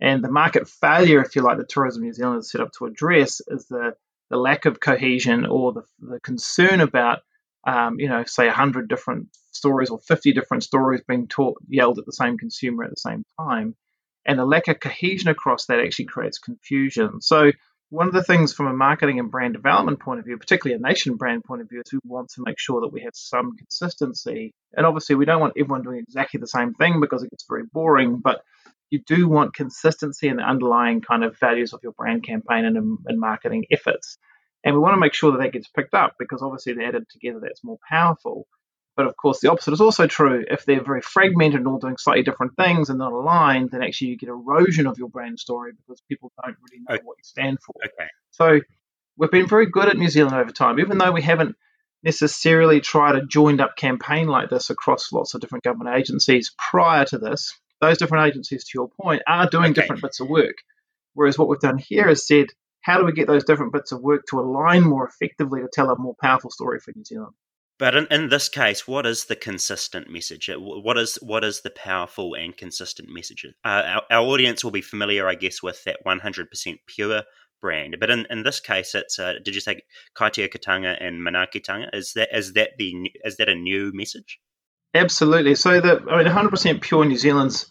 and 0.00 0.22
the 0.22 0.30
market 0.30 0.68
failure, 0.68 1.22
if 1.22 1.34
you 1.34 1.42
like, 1.42 1.58
that 1.58 1.68
Tourism 1.68 2.02
New 2.02 2.12
Zealand 2.12 2.40
is 2.40 2.50
set 2.50 2.60
up 2.60 2.72
to 2.72 2.84
address 2.84 3.40
is 3.48 3.66
the 3.66 3.96
the 4.30 4.36
lack 4.36 4.64
of 4.64 4.80
cohesion 4.80 5.46
or 5.46 5.72
the, 5.72 5.82
the 6.00 6.20
concern 6.20 6.80
about, 6.80 7.20
um, 7.64 7.98
you 7.98 8.08
know, 8.08 8.24
say 8.24 8.46
100 8.46 8.88
different 8.88 9.28
stories 9.52 9.90
or 9.90 9.98
50 9.98 10.32
different 10.32 10.62
stories 10.62 11.02
being 11.06 11.28
taught, 11.28 11.58
yelled 11.68 11.98
at 11.98 12.06
the 12.06 12.12
same 12.12 12.38
consumer 12.38 12.84
at 12.84 12.90
the 12.90 12.96
same 12.96 13.24
time. 13.38 13.74
And 14.24 14.38
the 14.38 14.44
lack 14.44 14.68
of 14.68 14.80
cohesion 14.80 15.28
across 15.28 15.66
that 15.66 15.80
actually 15.80 16.06
creates 16.06 16.38
confusion. 16.38 17.20
So, 17.20 17.52
one 17.90 18.06
of 18.06 18.14
the 18.14 18.22
things 18.22 18.54
from 18.54 18.68
a 18.68 18.72
marketing 18.72 19.18
and 19.18 19.30
brand 19.30 19.52
development 19.52 20.00
point 20.00 20.18
of 20.18 20.24
view, 20.24 20.38
particularly 20.38 20.82
a 20.82 20.86
nation 20.86 21.16
brand 21.16 21.44
point 21.44 21.60
of 21.60 21.68
view, 21.68 21.82
is 21.84 21.92
we 21.92 22.00
want 22.04 22.30
to 22.30 22.42
make 22.42 22.58
sure 22.58 22.80
that 22.80 22.92
we 22.92 23.02
have 23.02 23.14
some 23.14 23.54
consistency. 23.58 24.54
And 24.74 24.86
obviously, 24.86 25.14
we 25.14 25.26
don't 25.26 25.42
want 25.42 25.54
everyone 25.58 25.82
doing 25.82 25.98
exactly 25.98 26.40
the 26.40 26.46
same 26.46 26.72
thing 26.72 27.00
because 27.00 27.22
it 27.22 27.30
gets 27.30 27.44
very 27.46 27.64
boring. 27.70 28.20
But 28.24 28.42
you 28.88 29.00
do 29.06 29.28
want 29.28 29.54
consistency 29.54 30.28
in 30.28 30.36
the 30.36 30.42
underlying 30.42 31.02
kind 31.02 31.22
of 31.22 31.38
values 31.38 31.74
of 31.74 31.80
your 31.82 31.92
brand 31.92 32.24
campaign 32.24 32.64
and, 32.64 32.98
and 33.06 33.20
marketing 33.20 33.66
efforts. 33.70 34.16
And 34.64 34.74
we 34.74 34.80
want 34.80 34.94
to 34.94 35.00
make 35.00 35.14
sure 35.14 35.32
that 35.32 35.38
that 35.38 35.52
gets 35.52 35.68
picked 35.68 35.94
up 35.94 36.14
because 36.18 36.42
obviously 36.42 36.74
they're 36.74 36.88
added 36.88 37.08
together, 37.10 37.40
that's 37.40 37.64
more 37.64 37.78
powerful. 37.88 38.46
But 38.96 39.06
of 39.06 39.16
course, 39.16 39.40
the 39.40 39.50
opposite 39.50 39.72
is 39.72 39.80
also 39.80 40.06
true. 40.06 40.44
If 40.48 40.64
they're 40.64 40.84
very 40.84 41.00
fragmented 41.00 41.60
and 41.60 41.66
all 41.66 41.78
doing 41.78 41.96
slightly 41.96 42.22
different 42.22 42.56
things 42.56 42.90
and 42.90 42.98
not 42.98 43.12
aligned, 43.12 43.70
then 43.70 43.82
actually 43.82 44.08
you 44.08 44.18
get 44.18 44.28
erosion 44.28 44.86
of 44.86 44.98
your 44.98 45.08
brand 45.08 45.40
story 45.40 45.72
because 45.72 46.00
people 46.08 46.30
don't 46.42 46.56
really 46.60 46.82
know 46.86 46.96
okay. 46.96 47.02
what 47.04 47.16
you 47.16 47.24
stand 47.24 47.58
for. 47.64 47.74
Okay. 47.84 48.08
So 48.30 48.60
we've 49.16 49.30
been 49.30 49.48
very 49.48 49.66
good 49.66 49.88
at 49.88 49.96
New 49.96 50.08
Zealand 50.08 50.36
over 50.36 50.50
time, 50.50 50.78
even 50.78 50.98
though 50.98 51.12
we 51.12 51.22
haven't 51.22 51.56
necessarily 52.02 52.80
tried 52.80 53.16
a 53.16 53.24
joined 53.24 53.60
up 53.60 53.76
campaign 53.76 54.26
like 54.26 54.50
this 54.50 54.68
across 54.68 55.10
lots 55.12 55.34
of 55.34 55.40
different 55.40 55.64
government 55.64 55.96
agencies 55.96 56.52
prior 56.58 57.04
to 57.06 57.18
this 57.18 57.54
those 57.82 57.98
different 57.98 58.28
agencies, 58.28 58.64
to 58.64 58.70
your 58.74 58.88
point, 58.88 59.22
are 59.26 59.50
doing 59.50 59.72
okay. 59.72 59.74
different 59.74 60.02
bits 60.02 60.20
of 60.20 60.28
work. 60.28 60.56
Whereas 61.14 61.36
what 61.36 61.48
we've 61.48 61.58
done 61.58 61.78
here 61.78 62.08
is 62.08 62.26
said, 62.26 62.46
how 62.82 62.98
do 62.98 63.04
we 63.04 63.12
get 63.12 63.26
those 63.26 63.44
different 63.44 63.72
bits 63.72 63.92
of 63.92 64.02
work 64.02 64.24
to 64.28 64.40
align 64.40 64.82
more 64.82 65.06
effectively 65.06 65.60
to 65.60 65.68
tell 65.72 65.90
a 65.90 65.98
more 65.98 66.14
powerful 66.20 66.50
story 66.50 66.80
for 66.80 66.92
New 66.94 67.04
Zealand? 67.04 67.32
But 67.78 67.96
in, 67.96 68.06
in 68.10 68.28
this 68.28 68.48
case, 68.48 68.86
what 68.86 69.06
is 69.06 69.24
the 69.24 69.34
consistent 69.34 70.08
message? 70.08 70.48
Uh, 70.48 70.56
what 70.58 70.98
is 70.98 71.16
what 71.16 71.42
is 71.42 71.62
the 71.62 71.70
powerful 71.70 72.34
and 72.34 72.56
consistent 72.56 73.08
message? 73.08 73.44
Uh, 73.64 73.68
our, 73.68 74.02
our, 74.10 74.26
audience 74.26 74.62
will 74.62 74.70
be 74.70 74.82
familiar, 74.82 75.26
I 75.26 75.34
guess, 75.34 75.62
with 75.62 75.82
that 75.84 76.04
100% 76.06 76.78
pure 76.86 77.22
brand. 77.60 77.96
But 77.98 78.10
in, 78.10 78.26
in 78.30 78.42
this 78.42 78.60
case, 78.60 78.94
it's 78.94 79.18
uh, 79.18 79.34
did 79.42 79.54
you 79.54 79.60
say 79.60 79.80
Kaitiakitanga 80.16 81.04
and 81.04 81.26
Manaakitanga? 81.26 81.88
Is 81.94 82.12
that 82.12 82.28
is 82.32 82.52
that 82.52 82.70
the 82.78 83.10
is 83.24 83.38
that 83.38 83.48
a 83.48 83.54
new 83.54 83.90
message? 83.94 84.38
Absolutely. 84.94 85.54
So 85.54 85.80
the 85.80 86.04
I 86.10 86.22
mean, 86.22 86.26
100% 86.26 86.82
pure 86.82 87.04
New 87.04 87.16
Zealand's 87.16 87.66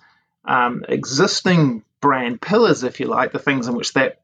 um, 0.45 0.83
existing 0.89 1.83
brand 2.01 2.41
pillars, 2.41 2.83
if 2.83 2.99
you 2.99 3.05
like, 3.05 3.31
the 3.31 3.39
things 3.39 3.67
in 3.67 3.75
which 3.75 3.93
that 3.93 4.20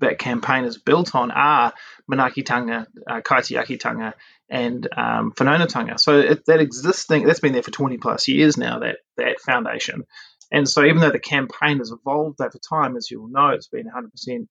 that 0.00 0.18
campaign 0.18 0.64
is 0.64 0.78
built 0.78 1.14
on 1.14 1.30
are 1.30 1.72
Manaakitanga, 2.10 2.86
uh, 3.06 3.20
Kaitiakitanga, 3.20 4.12
and 4.48 4.86
um, 4.96 5.32
Whanaungatanga. 5.32 5.98
So 5.98 6.18
it, 6.18 6.46
that 6.46 6.60
existing 6.60 7.24
that's 7.24 7.40
been 7.40 7.52
there 7.52 7.62
for 7.62 7.70
20 7.70 7.98
plus 7.98 8.28
years 8.28 8.56
now. 8.56 8.80
That 8.80 8.96
that 9.16 9.40
foundation, 9.40 10.04
and 10.52 10.68
so 10.68 10.84
even 10.84 10.98
though 10.98 11.10
the 11.10 11.18
campaign 11.18 11.78
has 11.78 11.90
evolved 11.90 12.40
over 12.40 12.58
time, 12.68 12.96
as 12.96 13.10
you 13.10 13.22
will 13.22 13.28
know, 13.28 13.48
it's 13.48 13.68
been 13.68 13.86
100% 13.86 14.46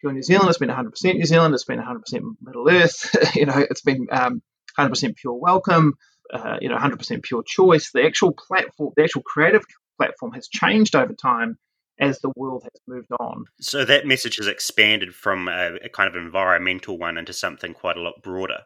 pure 0.00 0.12
New 0.12 0.22
Zealand. 0.22 0.48
It's 0.48 0.58
been 0.58 0.68
100% 0.68 1.14
New 1.14 1.24
Zealand. 1.24 1.54
It's 1.54 1.64
been 1.64 1.80
100% 1.80 2.36
Middle 2.42 2.68
Earth. 2.68 3.34
you 3.34 3.46
know, 3.46 3.58
it's 3.58 3.82
been 3.82 4.06
um, 4.10 4.42
100% 4.78 5.16
pure 5.16 5.34
welcome 5.34 5.94
uh, 6.32 6.56
you 6.60 6.68
know 6.68 6.76
100% 6.76 7.22
pure 7.22 7.42
choice. 7.42 7.90
The 7.92 8.04
actual 8.04 8.32
platform, 8.32 8.92
the 8.96 9.04
actual 9.04 9.22
creative 9.22 9.62
platform, 9.96 10.32
has 10.32 10.48
changed 10.48 10.94
over 10.94 11.12
time 11.12 11.58
as 12.00 12.20
the 12.20 12.32
world 12.36 12.62
has 12.62 12.80
moved 12.86 13.10
on. 13.18 13.46
So 13.60 13.84
that 13.84 14.06
message 14.06 14.36
has 14.36 14.46
expanded 14.46 15.14
from 15.14 15.48
a, 15.48 15.76
a 15.84 15.88
kind 15.88 16.08
of 16.08 16.16
environmental 16.16 16.98
one 16.98 17.18
into 17.18 17.32
something 17.32 17.74
quite 17.74 17.96
a 17.96 18.00
lot 18.00 18.22
broader. 18.22 18.60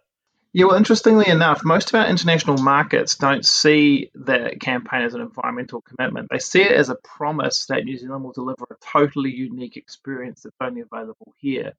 Yeah, 0.55 0.67
well, 0.67 0.77
interestingly 0.77 1.29
enough, 1.29 1.65
most 1.65 1.89
of 1.89 1.95
our 1.95 2.07
international 2.07 2.59
markets 2.59 3.17
don't 3.17 3.45
see 3.45 4.11
the 4.15 4.55
campaign 4.61 5.01
as 5.01 5.15
an 5.15 5.23
environmental 5.23 5.81
commitment. 5.81 6.29
They 6.31 6.41
see 6.41 6.61
it 6.61 6.73
as 6.73 6.91
a 6.91 6.95
promise 6.95 7.67
that 7.67 7.85
New 7.85 7.97
Zealand 7.97 8.23
will 8.23 8.33
deliver 8.33 8.67
a 8.71 8.75
totally 8.85 9.31
unique 9.31 9.79
experience 9.79 10.43
that's 10.43 10.57
only 10.61 10.83
available 10.83 11.35
here. 11.39 11.73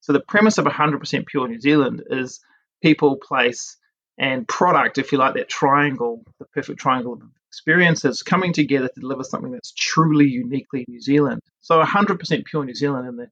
So 0.00 0.12
the 0.12 0.20
premise 0.20 0.58
of 0.58 0.64
100% 0.64 1.26
pure 1.26 1.46
New 1.46 1.60
Zealand 1.60 2.02
is 2.10 2.40
people, 2.82 3.16
place, 3.16 3.76
and 4.18 4.46
product, 4.48 4.98
if 4.98 5.12
you 5.12 5.18
like, 5.18 5.34
that 5.34 5.48
triangle, 5.48 6.24
the 6.40 6.46
perfect 6.46 6.80
triangle 6.80 7.12
of 7.12 7.22
experiences 7.56 8.22
coming 8.22 8.52
together 8.52 8.88
to 8.88 9.00
deliver 9.00 9.24
something 9.24 9.50
that's 9.50 9.72
truly 9.72 10.26
uniquely 10.26 10.84
New 10.88 11.00
Zealand. 11.00 11.40
So 11.62 11.82
100% 11.82 12.44
pure 12.44 12.64
New 12.66 12.74
Zealand 12.74 13.18
the 13.18 13.28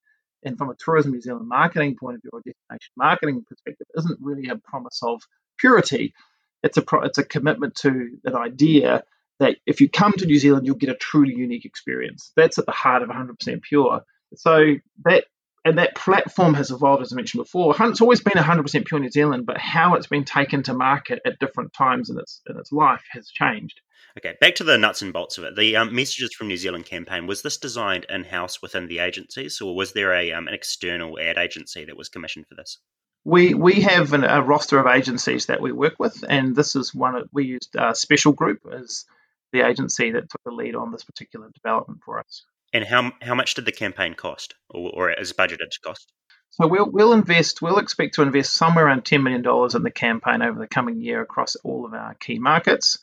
and 0.47 0.57
from 0.57 0.71
a 0.71 0.75
tourism 0.75 1.13
New 1.13 1.21
Zealand 1.21 1.47
marketing 1.47 1.97
point 1.99 2.17
of 2.17 2.23
view 2.23 2.31
or 2.33 2.41
destination 2.41 2.93
marketing 2.97 3.45
perspective 3.47 3.87
isn't 3.97 4.19
really 4.21 4.49
a 4.49 4.57
promise 4.57 5.01
of 5.03 5.23
purity. 5.59 6.15
It's 6.63 6.79
a 6.79 6.83
pro, 6.83 7.03
it's 7.03 7.19
a 7.19 7.25
commitment 7.25 7.75
to 7.77 8.19
an 8.25 8.35
idea 8.35 9.05
that 9.41 9.57
if 9.67 9.81
you 9.81 9.89
come 9.91 10.13
to 10.13 10.27
New 10.27 10.39
Zealand, 10.39 10.67
you'll 10.67 10.77
get 10.77 10.89
a 10.89 10.95
truly 10.95 11.35
unique 11.35 11.67
experience. 11.67 12.33
That's 12.35 12.59
at 12.59 12.67
the 12.67 12.73
heart 12.73 13.03
of 13.03 13.11
100% 13.11 13.63
pure. 13.63 14.03
So 14.37 14.75
that 15.05 15.25
and 15.65 15.79
that 15.79 15.95
platform 15.95 16.55
has 16.55 16.71
evolved, 16.71 17.03
as 17.03 17.13
I 17.13 17.17
mentioned 17.17 17.43
before. 17.43 17.75
It's 17.79 18.01
always 18.01 18.21
been 18.21 18.35
100% 18.35 18.87
pure 18.87 19.01
New 19.01 19.11
Zealand, 19.11 19.47
but 19.47 19.59
how 19.59 19.95
it's 19.95 20.07
been 20.07 20.25
taken 20.25 20.63
to 20.65 20.75
market 20.75 21.21
at 21.25 21.39
different 21.39 21.73
times 21.73 22.11
in 22.11 22.19
its 22.19 22.43
in 22.49 22.59
its 22.59 22.71
life 22.71 23.03
has 23.11 23.29
changed. 23.29 23.81
Okay, 24.17 24.35
back 24.41 24.55
to 24.57 24.65
the 24.65 24.79
nuts 24.79 25.03
and 25.03 25.13
bolts 25.13 25.39
of 25.39 25.45
it. 25.45 25.57
The 25.57 25.77
um, 25.77 25.95
messages 25.95 26.33
from 26.35 26.49
New 26.49 26.57
Zealand 26.57 26.87
campaign 26.87 27.27
was 27.27 27.43
this 27.43 27.57
designed 27.57 28.07
in 28.09 28.25
house 28.25 28.63
within 28.63 28.87
the 28.87 28.99
agencies, 28.99 29.61
or 29.61 29.75
was 29.75 29.93
there 29.93 30.13
a 30.13 30.33
um, 30.33 30.47
an 30.47 30.55
external 30.55 31.19
ad 31.19 31.39
agency 31.39 31.85
that 31.85 31.97
was 31.97 32.09
commissioned 32.09 32.47
for 32.47 32.55
this? 32.55 32.79
We 33.25 33.55
we 33.55 33.81
have 33.81 34.13
an, 34.13 34.25
a 34.25 34.43
roster 34.43 34.79
of 34.79 34.87
agencies 34.87 35.47
that 35.47 35.63
we 35.63 35.73
work 35.73 35.95
with, 35.99 36.23
and 36.29 36.55
this 36.55 36.77
is 36.77 36.95
one 36.95 37.23
we 37.33 37.47
used 37.47 37.75
uh, 37.75 37.95
Special 37.95 38.33
Group 38.33 38.61
as 38.71 39.07
the 39.53 39.67
agency 39.67 40.11
that 40.11 40.29
took 40.29 40.43
the 40.45 40.51
lead 40.51 40.75
on 40.75 40.93
this 40.93 41.05
particular 41.05 41.49
development 41.55 42.01
for 42.05 42.19
us. 42.19 42.45
And 42.75 42.85
how 42.85 43.13
how 43.23 43.35
much 43.35 43.55
did 43.55 43.65
the 43.65 43.73
campaign 43.73 44.15
cost, 44.15 44.55
or, 44.69 44.91
or 44.91 45.11
is 45.13 45.33
budgeted 45.33 45.71
to 45.71 45.81
cost? 45.81 46.13
So 46.51 46.67
we'll 46.67 46.91
we'll 46.91 47.13
invest. 47.13 47.63
We'll 47.63 47.79
expect 47.79 48.15
to 48.15 48.23
invest 48.23 48.53
somewhere 48.53 48.87
around 48.87 49.05
ten 49.05 49.23
million 49.23 49.43
dollars 49.43 49.75
in 49.77 49.85
the 49.85 49.91
campaign 49.91 50.43
over 50.43 50.59
the 50.59 50.67
coming 50.67 51.01
year 51.01 51.23
across 51.23 51.55
all 51.65 51.87
of 51.87 51.95
our 51.95 52.15
key 52.15 52.41
markets, 52.41 52.99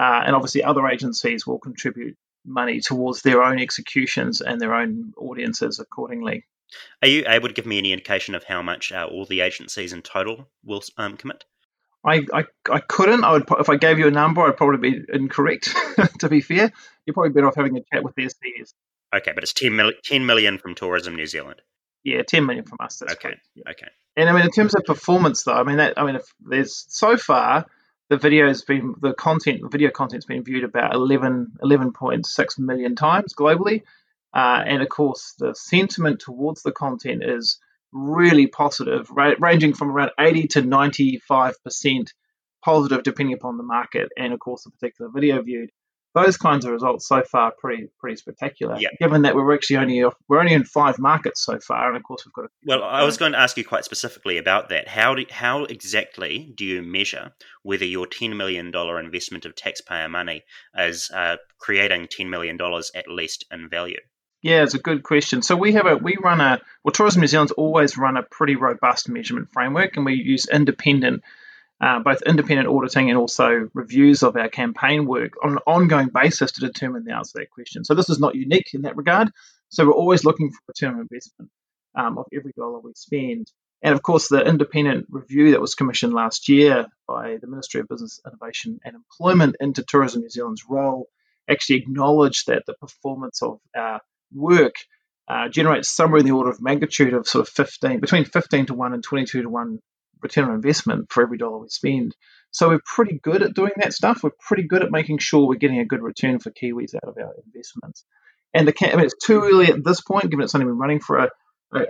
uh, 0.00 0.22
and 0.24 0.34
obviously 0.34 0.64
other 0.64 0.88
agencies 0.88 1.46
will 1.46 1.58
contribute 1.58 2.16
money 2.44 2.80
towards 2.80 3.22
their 3.22 3.42
own 3.42 3.60
executions 3.60 4.40
and 4.40 4.60
their 4.60 4.74
own 4.74 5.12
audiences 5.16 5.78
accordingly. 5.78 6.44
Are 7.02 7.08
you 7.08 7.24
able 7.28 7.48
to 7.48 7.54
give 7.54 7.66
me 7.66 7.78
any 7.78 7.92
indication 7.92 8.34
of 8.34 8.44
how 8.44 8.62
much 8.62 8.92
uh, 8.92 9.06
all 9.10 9.26
the 9.26 9.42
agencies 9.42 9.92
in 9.92 10.00
total 10.00 10.48
will 10.64 10.82
um, 10.96 11.18
commit? 11.18 11.44
I, 12.04 12.26
I, 12.32 12.44
I 12.70 12.80
couldn't. 12.80 13.24
I 13.24 13.32
would 13.32 13.44
if 13.60 13.68
I 13.68 13.76
gave 13.76 13.98
you 13.98 14.08
a 14.08 14.10
number, 14.10 14.40
I'd 14.40 14.56
probably 14.56 14.90
be 14.90 15.04
incorrect. 15.12 15.74
to 16.20 16.28
be 16.28 16.40
fair, 16.40 16.72
you're 17.04 17.14
probably 17.14 17.30
better 17.30 17.46
off 17.46 17.56
having 17.56 17.76
a 17.76 17.82
chat 17.92 18.02
with 18.02 18.14
their 18.14 18.28
CS. 18.28 18.74
Okay, 19.14 19.32
but 19.34 19.42
it's 19.42 19.52
10, 19.52 19.76
mil- 19.76 19.92
10 20.04 20.24
million 20.24 20.58
from 20.58 20.74
Tourism 20.74 21.16
New 21.16 21.26
Zealand. 21.26 21.60
Yeah, 22.04 22.22
ten 22.26 22.46
million 22.46 22.64
from 22.64 22.78
us. 22.80 23.00
okay, 23.02 23.36
yeah. 23.54 23.70
okay. 23.70 23.86
And 24.16 24.28
I 24.28 24.32
mean, 24.32 24.42
in 24.42 24.50
terms 24.50 24.74
of 24.74 24.84
performance, 24.84 25.44
though, 25.44 25.52
I 25.54 25.62
mean 25.62 25.76
that 25.76 25.94
I 25.96 26.04
mean, 26.04 26.16
if 26.16 26.24
there's 26.40 26.84
so 26.88 27.16
far 27.16 27.66
the 28.10 28.16
video's 28.16 28.62
been 28.62 28.94
the 29.00 29.14
content, 29.14 29.60
the 29.62 29.68
video 29.68 29.90
content's 29.90 30.26
been 30.26 30.42
viewed 30.44 30.64
about 30.64 30.94
11, 30.94 31.52
11.6 31.62 32.58
million 32.58 32.96
times 32.96 33.34
globally, 33.34 33.82
uh, 34.34 34.62
and 34.66 34.82
of 34.82 34.88
course 34.88 35.34
the 35.38 35.54
sentiment 35.54 36.20
towards 36.20 36.62
the 36.62 36.72
content 36.72 37.22
is 37.24 37.58
really 37.92 38.48
positive, 38.48 39.08
ra- 39.10 39.34
ranging 39.38 39.72
from 39.72 39.90
around 39.90 40.10
80 40.18 40.48
to 40.48 40.62
95 40.62 41.62
percent 41.62 42.12
positive, 42.64 43.02
depending 43.04 43.34
upon 43.34 43.56
the 43.58 43.62
market 43.64 44.08
and 44.16 44.32
of 44.32 44.40
course 44.40 44.64
the 44.64 44.70
particular 44.70 45.10
video 45.10 45.40
viewed 45.42 45.70
those 46.14 46.36
kinds 46.36 46.64
of 46.64 46.72
results 46.72 47.08
so 47.08 47.22
far 47.22 47.52
pretty 47.52 47.88
pretty 47.98 48.16
spectacular. 48.16 48.76
Yeah. 48.78 48.90
Given 48.98 49.22
that 49.22 49.34
we're 49.34 49.54
actually 49.54 49.76
only 49.76 50.04
we're 50.28 50.40
only 50.40 50.52
in 50.52 50.64
five 50.64 50.98
markets 50.98 51.44
so 51.44 51.58
far, 51.60 51.88
and 51.88 51.96
of 51.96 52.02
course 52.02 52.24
we've 52.26 52.32
got. 52.32 52.46
A, 52.46 52.48
well, 52.66 52.84
I 52.84 53.04
was 53.04 53.16
going 53.16 53.32
to 53.32 53.38
ask 53.38 53.56
you 53.56 53.64
quite 53.64 53.84
specifically 53.84 54.38
about 54.38 54.68
that. 54.68 54.88
How 54.88 55.14
do, 55.14 55.24
how 55.30 55.64
exactly 55.64 56.52
do 56.56 56.64
you 56.64 56.82
measure 56.82 57.32
whether 57.62 57.84
your 57.84 58.06
ten 58.06 58.36
million 58.36 58.70
dollar 58.70 59.00
investment 59.00 59.44
of 59.44 59.54
taxpayer 59.54 60.08
money 60.08 60.42
is 60.76 61.10
uh, 61.10 61.36
creating 61.58 62.08
ten 62.10 62.28
million 62.30 62.56
dollars 62.56 62.90
at 62.94 63.08
least 63.08 63.44
in 63.50 63.68
value? 63.68 64.00
Yeah, 64.42 64.64
it's 64.64 64.74
a 64.74 64.78
good 64.78 65.04
question. 65.04 65.40
So 65.40 65.56
we 65.56 65.72
have 65.74 65.86
a 65.86 65.96
we 65.96 66.16
run 66.22 66.40
a 66.40 66.60
well, 66.84 66.92
Tourism 66.92 67.20
New 67.20 67.28
Zealand's 67.28 67.52
always 67.52 67.96
run 67.96 68.16
a 68.16 68.22
pretty 68.22 68.56
robust 68.56 69.08
measurement 69.08 69.48
framework, 69.52 69.96
and 69.96 70.04
we 70.04 70.14
use 70.14 70.46
independent 70.46 71.22
uh, 71.82 71.98
both 71.98 72.22
independent 72.22 72.68
auditing 72.68 73.10
and 73.10 73.18
also 73.18 73.68
reviews 73.74 74.22
of 74.22 74.36
our 74.36 74.48
campaign 74.48 75.04
work 75.04 75.32
on 75.42 75.52
an 75.52 75.58
ongoing 75.66 76.08
basis 76.08 76.52
to 76.52 76.60
determine 76.60 77.04
the 77.04 77.12
answer 77.12 77.32
to 77.32 77.38
that 77.40 77.50
question. 77.50 77.84
So 77.84 77.94
this 77.94 78.08
is 78.08 78.20
not 78.20 78.36
unique 78.36 78.70
in 78.72 78.82
that 78.82 78.96
regard. 78.96 79.30
So 79.68 79.86
we're 79.86 79.92
always 79.92 80.24
looking 80.24 80.50
for 80.50 80.58
return 80.68 80.94
on 80.94 81.00
investment 81.00 81.50
um, 81.96 82.18
of 82.18 82.26
every 82.32 82.52
dollar 82.56 82.78
we 82.78 82.92
spend. 82.94 83.50
And 83.82 83.94
of 83.94 84.02
course, 84.02 84.28
the 84.28 84.46
independent 84.46 85.08
review 85.10 85.50
that 85.50 85.60
was 85.60 85.74
commissioned 85.74 86.12
last 86.12 86.48
year 86.48 86.86
by 87.08 87.38
the 87.40 87.48
Ministry 87.48 87.80
of 87.80 87.88
Business, 87.88 88.20
Innovation 88.24 88.78
and 88.84 88.94
Employment 88.94 89.56
into 89.58 89.82
Tourism 89.82 90.22
New 90.22 90.30
Zealand's 90.30 90.64
role 90.68 91.08
actually 91.50 91.76
acknowledged 91.78 92.46
that 92.46 92.62
the 92.64 92.74
performance 92.74 93.42
of 93.42 93.58
our 93.76 94.00
work 94.32 94.76
uh, 95.26 95.48
generates 95.48 95.90
somewhere 95.90 96.20
in 96.20 96.26
the 96.26 96.32
order 96.32 96.50
of 96.50 96.62
magnitude 96.62 97.12
of 97.12 97.26
sort 97.26 97.48
of 97.48 97.52
15, 97.52 97.98
between 97.98 98.24
15 98.24 98.66
to 98.66 98.74
1 98.74 98.92
and 98.94 99.02
22 99.02 99.42
to 99.42 99.48
1 99.48 99.80
return 100.22 100.44
on 100.44 100.54
investment 100.54 101.10
for 101.10 101.22
every 101.22 101.38
dollar 101.38 101.58
we 101.58 101.68
spend. 101.68 102.14
So 102.50 102.68
we're 102.68 102.80
pretty 102.84 103.18
good 103.22 103.42
at 103.42 103.54
doing 103.54 103.72
that 103.76 103.92
stuff. 103.92 104.22
We're 104.22 104.30
pretty 104.38 104.64
good 104.64 104.82
at 104.82 104.90
making 104.90 105.18
sure 105.18 105.46
we're 105.46 105.56
getting 105.56 105.80
a 105.80 105.86
good 105.86 106.02
return 106.02 106.38
for 106.38 106.50
Kiwis 106.50 106.94
out 106.94 107.08
of 107.08 107.16
our 107.18 107.34
investments. 107.46 108.04
And 108.54 108.68
the 108.68 108.74
I 108.92 108.96
mean, 108.96 109.06
it's 109.06 109.26
too 109.26 109.42
early 109.42 109.66
at 109.66 109.84
this 109.84 110.02
point, 110.02 110.30
given 110.30 110.44
it's 110.44 110.54
only 110.54 110.66
been 110.66 110.78
running 110.78 111.00
for 111.00 111.18
a, 111.18 111.30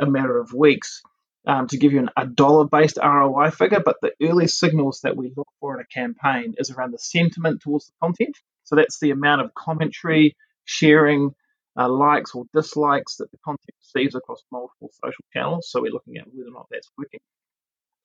a 0.01 0.07
matter 0.07 0.39
of 0.39 0.53
weeks, 0.53 1.03
um, 1.47 1.67
to 1.67 1.77
give 1.77 1.93
you 1.93 1.99
an, 1.99 2.11
a 2.17 2.27
dollar-based 2.27 2.99
ROI 3.03 3.51
figure. 3.51 3.80
But 3.85 3.97
the 4.00 4.13
early 4.23 4.47
signals 4.47 5.00
that 5.02 5.17
we 5.17 5.33
look 5.37 5.49
for 5.61 5.75
in 5.75 5.85
a 5.85 5.87
campaign 5.87 6.54
is 6.59 6.71
around 6.71 6.93
the 6.93 6.99
sentiment 6.99 7.63
towards 7.63 7.87
the 7.87 7.93
content. 8.00 8.37
So 8.65 8.76
that's 8.76 9.00
the 9.00 9.11
amount 9.11 9.43
of 9.43 9.54
commentary, 9.54 10.37
sharing, 10.65 11.35
uh, 11.76 11.89
likes 11.89 12.35
or 12.35 12.45
dislikes 12.52 13.17
that 13.17 13.30
the 13.30 13.39
content 13.45 13.75
receives 13.80 14.15
across 14.15 14.43
multiple 14.52 14.91
social 14.93 15.25
channels. 15.33 15.69
So 15.71 15.80
we're 15.80 15.93
looking 15.93 16.17
at 16.19 16.26
whether 16.33 16.49
or 16.49 16.52
not 16.52 16.67
that's 16.71 16.91
working 16.97 17.21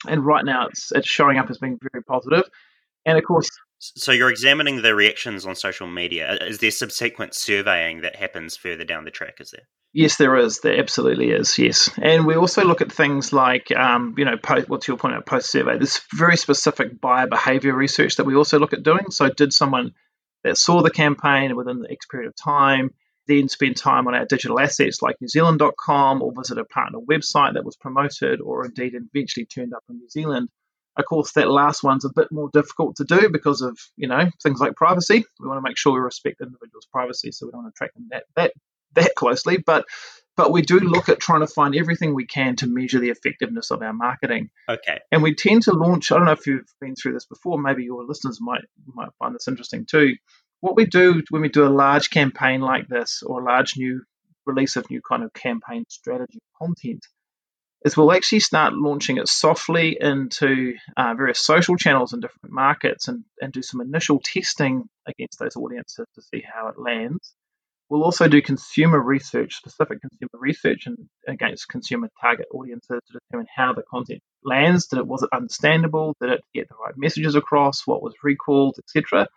and 0.07 0.25
right 0.25 0.45
now 0.45 0.67
it's 0.67 0.91
it's 0.91 1.07
showing 1.07 1.37
up 1.37 1.49
as 1.49 1.57
being 1.57 1.77
very 1.91 2.03
positive. 2.03 2.43
And 3.05 3.17
of 3.17 3.23
course, 3.23 3.49
so 3.79 4.11
you're 4.11 4.29
examining 4.29 4.81
the 4.81 4.95
reactions 4.95 5.45
on 5.45 5.55
social 5.55 5.87
media. 5.87 6.37
Is 6.41 6.59
there 6.59 6.71
subsequent 6.71 7.33
surveying 7.33 8.01
that 8.01 8.15
happens 8.15 8.57
further 8.57 8.83
down 8.83 9.05
the 9.05 9.11
track? 9.11 9.35
Is 9.39 9.51
there? 9.51 9.67
Yes, 9.93 10.17
there 10.17 10.35
is. 10.35 10.59
There 10.59 10.77
absolutely 10.77 11.31
is. 11.31 11.57
Yes, 11.57 11.89
and 12.01 12.25
we 12.25 12.35
also 12.35 12.63
look 12.63 12.81
at 12.81 12.91
things 12.91 13.31
like, 13.31 13.71
um, 13.71 14.15
you 14.17 14.25
know, 14.25 14.37
post, 14.37 14.69
what's 14.69 14.87
your 14.87 14.97
point 14.97 15.13
about 15.15 15.25
post 15.25 15.49
survey? 15.49 15.77
This 15.77 16.01
very 16.13 16.37
specific 16.37 16.99
buyer 16.99 17.27
behavior 17.27 17.73
research 17.73 18.17
that 18.17 18.25
we 18.25 18.35
also 18.35 18.59
look 18.59 18.73
at 18.73 18.83
doing. 18.83 19.09
So, 19.09 19.29
did 19.29 19.53
someone 19.53 19.93
that 20.43 20.57
saw 20.57 20.81
the 20.81 20.91
campaign 20.91 21.55
within 21.55 21.79
the 21.79 21.91
X 21.91 22.05
period 22.05 22.27
of 22.27 22.35
time 22.35 22.91
then 23.27 23.49
spend 23.49 23.77
time 23.77 24.07
on 24.07 24.15
our 24.15 24.25
digital 24.25 24.59
assets 24.59 25.01
like 25.01 25.17
newzealand.com 25.21 26.21
or 26.21 26.33
visit 26.35 26.57
a 26.57 26.65
partner 26.65 26.99
website 26.99 27.53
that 27.53 27.65
was 27.65 27.75
promoted 27.75 28.41
or 28.41 28.65
indeed 28.65 28.93
eventually 28.95 29.45
turned 29.45 29.73
up 29.73 29.83
in 29.89 29.97
New 29.97 30.09
Zealand. 30.09 30.49
Of 30.97 31.05
course, 31.05 31.33
that 31.33 31.49
last 31.49 31.83
one's 31.83 32.05
a 32.05 32.13
bit 32.13 32.31
more 32.31 32.49
difficult 32.51 32.95
to 32.95 33.03
do 33.03 33.29
because 33.29 33.61
of 33.61 33.77
you 33.95 34.07
know 34.07 34.29
things 34.41 34.59
like 34.59 34.75
privacy. 34.75 35.23
We 35.39 35.47
want 35.47 35.57
to 35.57 35.69
make 35.69 35.77
sure 35.77 35.93
we 35.93 35.99
respect 35.99 36.41
individuals' 36.41 36.87
privacy, 36.91 37.31
so 37.31 37.45
we 37.45 37.51
don't 37.51 37.63
want 37.63 37.75
to 37.75 37.77
track 37.77 37.93
them 37.93 38.07
that 38.11 38.23
that 38.35 38.53
that 38.95 39.11
closely. 39.15 39.57
But 39.57 39.85
but 40.35 40.51
we 40.51 40.63
do 40.63 40.79
look 40.79 41.09
at 41.09 41.19
trying 41.19 41.41
to 41.41 41.47
find 41.47 41.75
everything 41.75 42.13
we 42.13 42.25
can 42.25 42.55
to 42.57 42.67
measure 42.67 42.99
the 42.99 43.09
effectiveness 43.09 43.71
of 43.71 43.81
our 43.81 43.93
marketing. 43.93 44.49
Okay. 44.69 44.99
And 45.11 45.21
we 45.21 45.35
tend 45.35 45.63
to 45.63 45.73
launch. 45.73 46.11
I 46.11 46.17
don't 46.17 46.25
know 46.25 46.31
if 46.31 46.45
you've 46.47 46.73
been 46.79 46.95
through 46.95 47.13
this 47.13 47.25
before. 47.25 47.59
Maybe 47.59 47.83
your 47.83 48.03
listeners 48.03 48.39
might 48.41 48.63
might 48.87 49.09
find 49.19 49.35
this 49.35 49.47
interesting 49.47 49.85
too 49.85 50.15
what 50.61 50.75
we 50.75 50.85
do 50.85 51.23
when 51.29 51.41
we 51.41 51.49
do 51.49 51.65
a 51.65 51.69
large 51.69 52.09
campaign 52.09 52.61
like 52.61 52.87
this 52.87 53.23
or 53.25 53.41
a 53.41 53.45
large 53.45 53.77
new 53.77 54.01
release 54.45 54.75
of 54.75 54.89
new 54.89 55.01
kind 55.01 55.23
of 55.23 55.33
campaign 55.33 55.83
strategy 55.89 56.39
content 56.57 57.05
is 57.85 57.95
we'll 57.95 58.11
actually 58.11 58.39
start 58.39 58.73
launching 58.73 59.17
it 59.17 59.27
softly 59.27 59.97
into 59.99 60.73
uh, 60.95 61.13
various 61.15 61.39
social 61.39 61.75
channels 61.75 62.13
in 62.13 62.19
different 62.19 62.51
markets 62.51 63.07
and, 63.07 63.23
and 63.41 63.53
do 63.53 63.61
some 63.61 63.81
initial 63.81 64.19
testing 64.23 64.83
against 65.05 65.39
those 65.39 65.55
audiences 65.55 66.05
to 66.15 66.21
see 66.21 66.43
how 66.43 66.69
it 66.69 66.79
lands. 66.79 67.33
We'll 67.89 68.03
also 68.03 68.27
do 68.27 68.41
consumer 68.41 68.99
research, 68.99 69.55
specific 69.55 70.01
consumer 70.01 70.31
research, 70.33 70.87
and 70.87 70.97
against 71.25 71.69
consumer 71.69 72.09
target 72.19 72.47
audiences 72.53 72.99
to 73.07 73.19
determine 73.19 73.47
how 73.55 73.73
the 73.73 73.83
content 73.83 74.21
lands. 74.43 74.87
Did 74.87 74.99
it 74.99 75.07
was 75.07 75.23
it 75.23 75.29
understandable? 75.31 76.13
Did 76.19 76.31
it 76.31 76.41
get 76.53 76.67
the 76.67 76.75
right 76.83 76.95
messages 76.97 77.35
across? 77.35 77.87
What 77.87 78.03
was 78.03 78.13
recalled, 78.23 78.75
etc. 78.79 79.29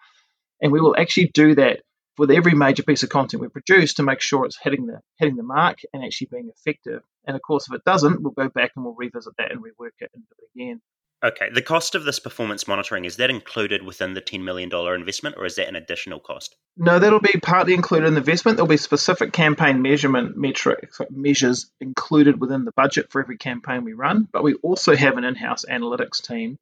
And 0.60 0.72
we 0.72 0.80
will 0.80 0.96
actually 0.96 1.30
do 1.32 1.54
that 1.56 1.80
with 2.18 2.30
every 2.30 2.52
major 2.52 2.82
piece 2.82 3.02
of 3.02 3.08
content 3.08 3.40
we 3.40 3.48
produce 3.48 3.94
to 3.94 4.02
make 4.02 4.20
sure 4.20 4.44
it's 4.44 4.58
hitting 4.62 4.86
the 4.86 5.00
hitting 5.18 5.36
the 5.36 5.42
mark 5.42 5.78
and 5.92 6.04
actually 6.04 6.28
being 6.30 6.50
effective. 6.54 7.02
And 7.26 7.34
of 7.34 7.42
course, 7.42 7.66
if 7.68 7.74
it 7.74 7.84
doesn't, 7.84 8.22
we'll 8.22 8.32
go 8.32 8.48
back 8.48 8.72
and 8.76 8.84
we'll 8.84 8.94
revisit 8.94 9.32
that 9.38 9.50
and 9.50 9.60
rework 9.60 9.96
it 10.00 10.10
and 10.14 10.22
do 10.22 10.34
it 10.38 10.60
again. 10.60 10.80
Okay, 11.22 11.50
the 11.52 11.60
cost 11.60 11.94
of 11.94 12.04
this 12.04 12.18
performance 12.18 12.66
monitoring 12.66 13.04
is 13.04 13.16
that 13.16 13.28
included 13.28 13.82
within 13.82 14.14
the 14.14 14.22
ten 14.22 14.42
million 14.42 14.70
dollar 14.70 14.94
investment, 14.94 15.36
or 15.38 15.44
is 15.44 15.56
that 15.56 15.68
an 15.68 15.76
additional 15.76 16.18
cost? 16.18 16.56
No, 16.78 16.98
that'll 16.98 17.20
be 17.20 17.38
partly 17.42 17.74
included 17.74 18.06
in 18.06 18.14
the 18.14 18.20
investment. 18.20 18.56
There'll 18.56 18.68
be 18.68 18.78
specific 18.78 19.32
campaign 19.32 19.82
measurement 19.82 20.36
metrics 20.38 20.98
measures 21.10 21.70
included 21.80 22.40
within 22.40 22.64
the 22.64 22.72
budget 22.72 23.10
for 23.10 23.20
every 23.20 23.36
campaign 23.36 23.84
we 23.84 23.92
run. 23.92 24.28
But 24.32 24.42
we 24.42 24.54
also 24.54 24.96
have 24.96 25.18
an 25.18 25.24
in-house 25.24 25.66
analytics 25.70 26.26
team 26.26 26.58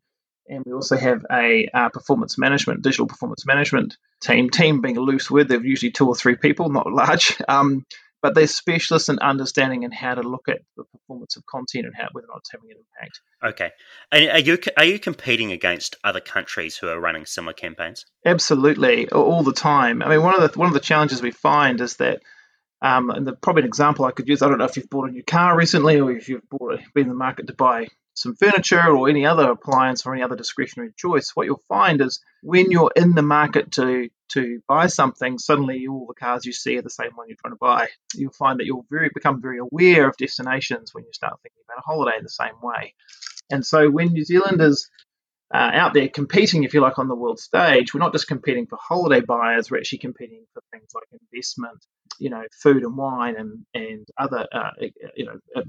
and 0.49 0.65
we 0.65 0.73
also 0.73 0.97
have 0.97 1.25
a 1.31 1.69
uh, 1.73 1.89
performance 1.91 2.39
management, 2.39 2.83
digital 2.83 3.07
performance 3.07 3.47
management 3.47 3.97
team. 4.21 4.51
Team 4.51 4.81
being 4.81 4.97
a 4.97 5.01
loose 5.01 5.31
word, 5.31 5.49
they're 5.49 5.65
usually 5.65 5.93
two 5.93 6.07
or 6.07 6.15
three 6.15 6.37
people, 6.37 6.69
not 6.71 6.91
large. 6.93 7.41
Um, 7.49 7.85
but 8.21 8.35
they're 8.35 8.47
specialists 8.49 9.09
in 9.09 9.19
understanding 9.21 9.85
and 9.85 9.95
how 9.95 10.15
to 10.15 10.23
look 10.23 10.49
at 10.49 10.59
the 10.77 10.85
performance 10.85 11.37
of 11.37 11.47
content 11.47 11.87
and 11.87 11.95
how 11.95 12.09
whether 12.13 12.27
or 12.27 12.31
not 12.31 12.39
it's 12.39 12.51
having 12.51 12.71
an 12.71 12.77
impact. 12.79 13.21
Okay, 13.45 13.71
and 14.11 14.31
are 14.31 14.41
you 14.41 14.59
are 14.77 14.85
you 14.85 14.99
competing 14.99 15.53
against 15.53 15.97
other 16.03 16.21
countries 16.21 16.77
who 16.77 16.89
are 16.89 16.99
running 16.99 17.27
similar 17.27 17.53
campaigns? 17.53 18.07
Absolutely, 18.25 19.09
all 19.11 19.43
the 19.43 19.53
time. 19.53 20.03
I 20.03 20.09
mean, 20.09 20.23
one 20.23 20.41
of 20.41 20.53
the 20.53 20.59
one 20.59 20.69
of 20.69 20.75
the 20.75 20.81
challenges 20.81 21.23
we 21.23 21.31
find 21.31 21.81
is 21.81 21.97
that. 21.97 22.23
Um, 22.81 23.11
and 23.11 23.27
the, 23.27 23.33
probably 23.33 23.63
an 23.63 23.67
example 23.67 24.05
I 24.05 24.13
could 24.13 24.29
use. 24.29 24.41
I 24.41 24.49
don't 24.49 24.59
know 24.59 24.65
if 24.65 24.77
you've 24.77 24.89
bought 24.89 25.09
a 25.09 25.13
new 25.13 25.25
car 25.25 25.57
recently, 25.57 25.99
or 25.99 26.13
if 26.13 26.29
you've 26.29 26.49
bought, 26.49 26.79
been 26.95 27.07
in 27.07 27.09
the 27.09 27.15
market 27.17 27.49
to 27.49 27.53
buy 27.53 27.89
some 28.21 28.35
furniture 28.35 28.89
or 28.89 29.09
any 29.09 29.25
other 29.25 29.51
appliance 29.51 30.05
or 30.05 30.15
any 30.15 30.23
other 30.23 30.37
discretionary 30.37 30.93
choice, 30.97 31.31
what 31.35 31.47
you'll 31.47 31.63
find 31.69 32.01
is 32.01 32.21
when 32.43 32.71
you're 32.71 32.93
in 32.97 33.15
the 33.15 33.23
market 33.23 33.73
to 33.73 34.09
to 34.33 34.61
buy 34.69 34.87
something, 34.87 35.39
suddenly 35.39 35.87
all 35.87 36.07
the 36.07 36.13
cars 36.13 36.45
you 36.45 36.53
see 36.53 36.77
are 36.77 36.83
the 36.83 36.91
same 36.91 37.13
one 37.15 37.29
you're 37.29 37.39
trying 37.41 37.55
to 37.55 37.59
buy. 37.59 37.89
You'll 38.15 38.33
find 38.33 38.61
that 38.61 38.67
you'll 38.67 38.85
very 38.91 39.11
become 39.15 39.41
very 39.41 39.59
aware 39.59 40.07
of 40.07 40.19
destinations 40.19 40.93
when 40.93 41.05
you 41.05 41.13
start 41.15 41.41
thinking 41.43 41.63
about 41.67 41.79
a 41.79 41.87
holiday 41.87 42.19
in 42.19 42.25
the 42.25 42.29
same 42.29 42.61
way. 42.63 42.93
And 43.51 43.65
so 43.65 43.89
when 43.89 44.13
New 44.13 44.25
Zealand 44.25 44.61
is 44.61 44.91
uh, 45.55 45.71
out 45.73 45.95
there 45.95 46.09
competing, 46.09 46.65
if 46.65 46.75
you 46.75 46.83
like, 46.83 46.99
on 46.99 47.09
the 47.09 47.15
world 47.15 47.41
stage, 47.41 47.95
we're 47.95 48.01
not 48.01 48.13
just 48.13 48.29
competing 48.29 48.67
for 48.67 48.77
holiday 48.79 49.25
buyers, 49.25 49.71
we're 49.71 49.79
actually 49.79 50.01
competing 50.01 50.45
for 50.53 50.63
things 50.73 50.91
like 50.95 51.05
investment 51.33 51.79
you 52.19 52.31
know, 52.31 52.43
food 52.63 52.83
and 52.83 52.97
wine 52.97 53.37
and 53.37 53.65
and 53.75 54.07
other, 54.19 54.47
uh, 54.53 54.71
you 55.17 55.25
know, 55.25 55.63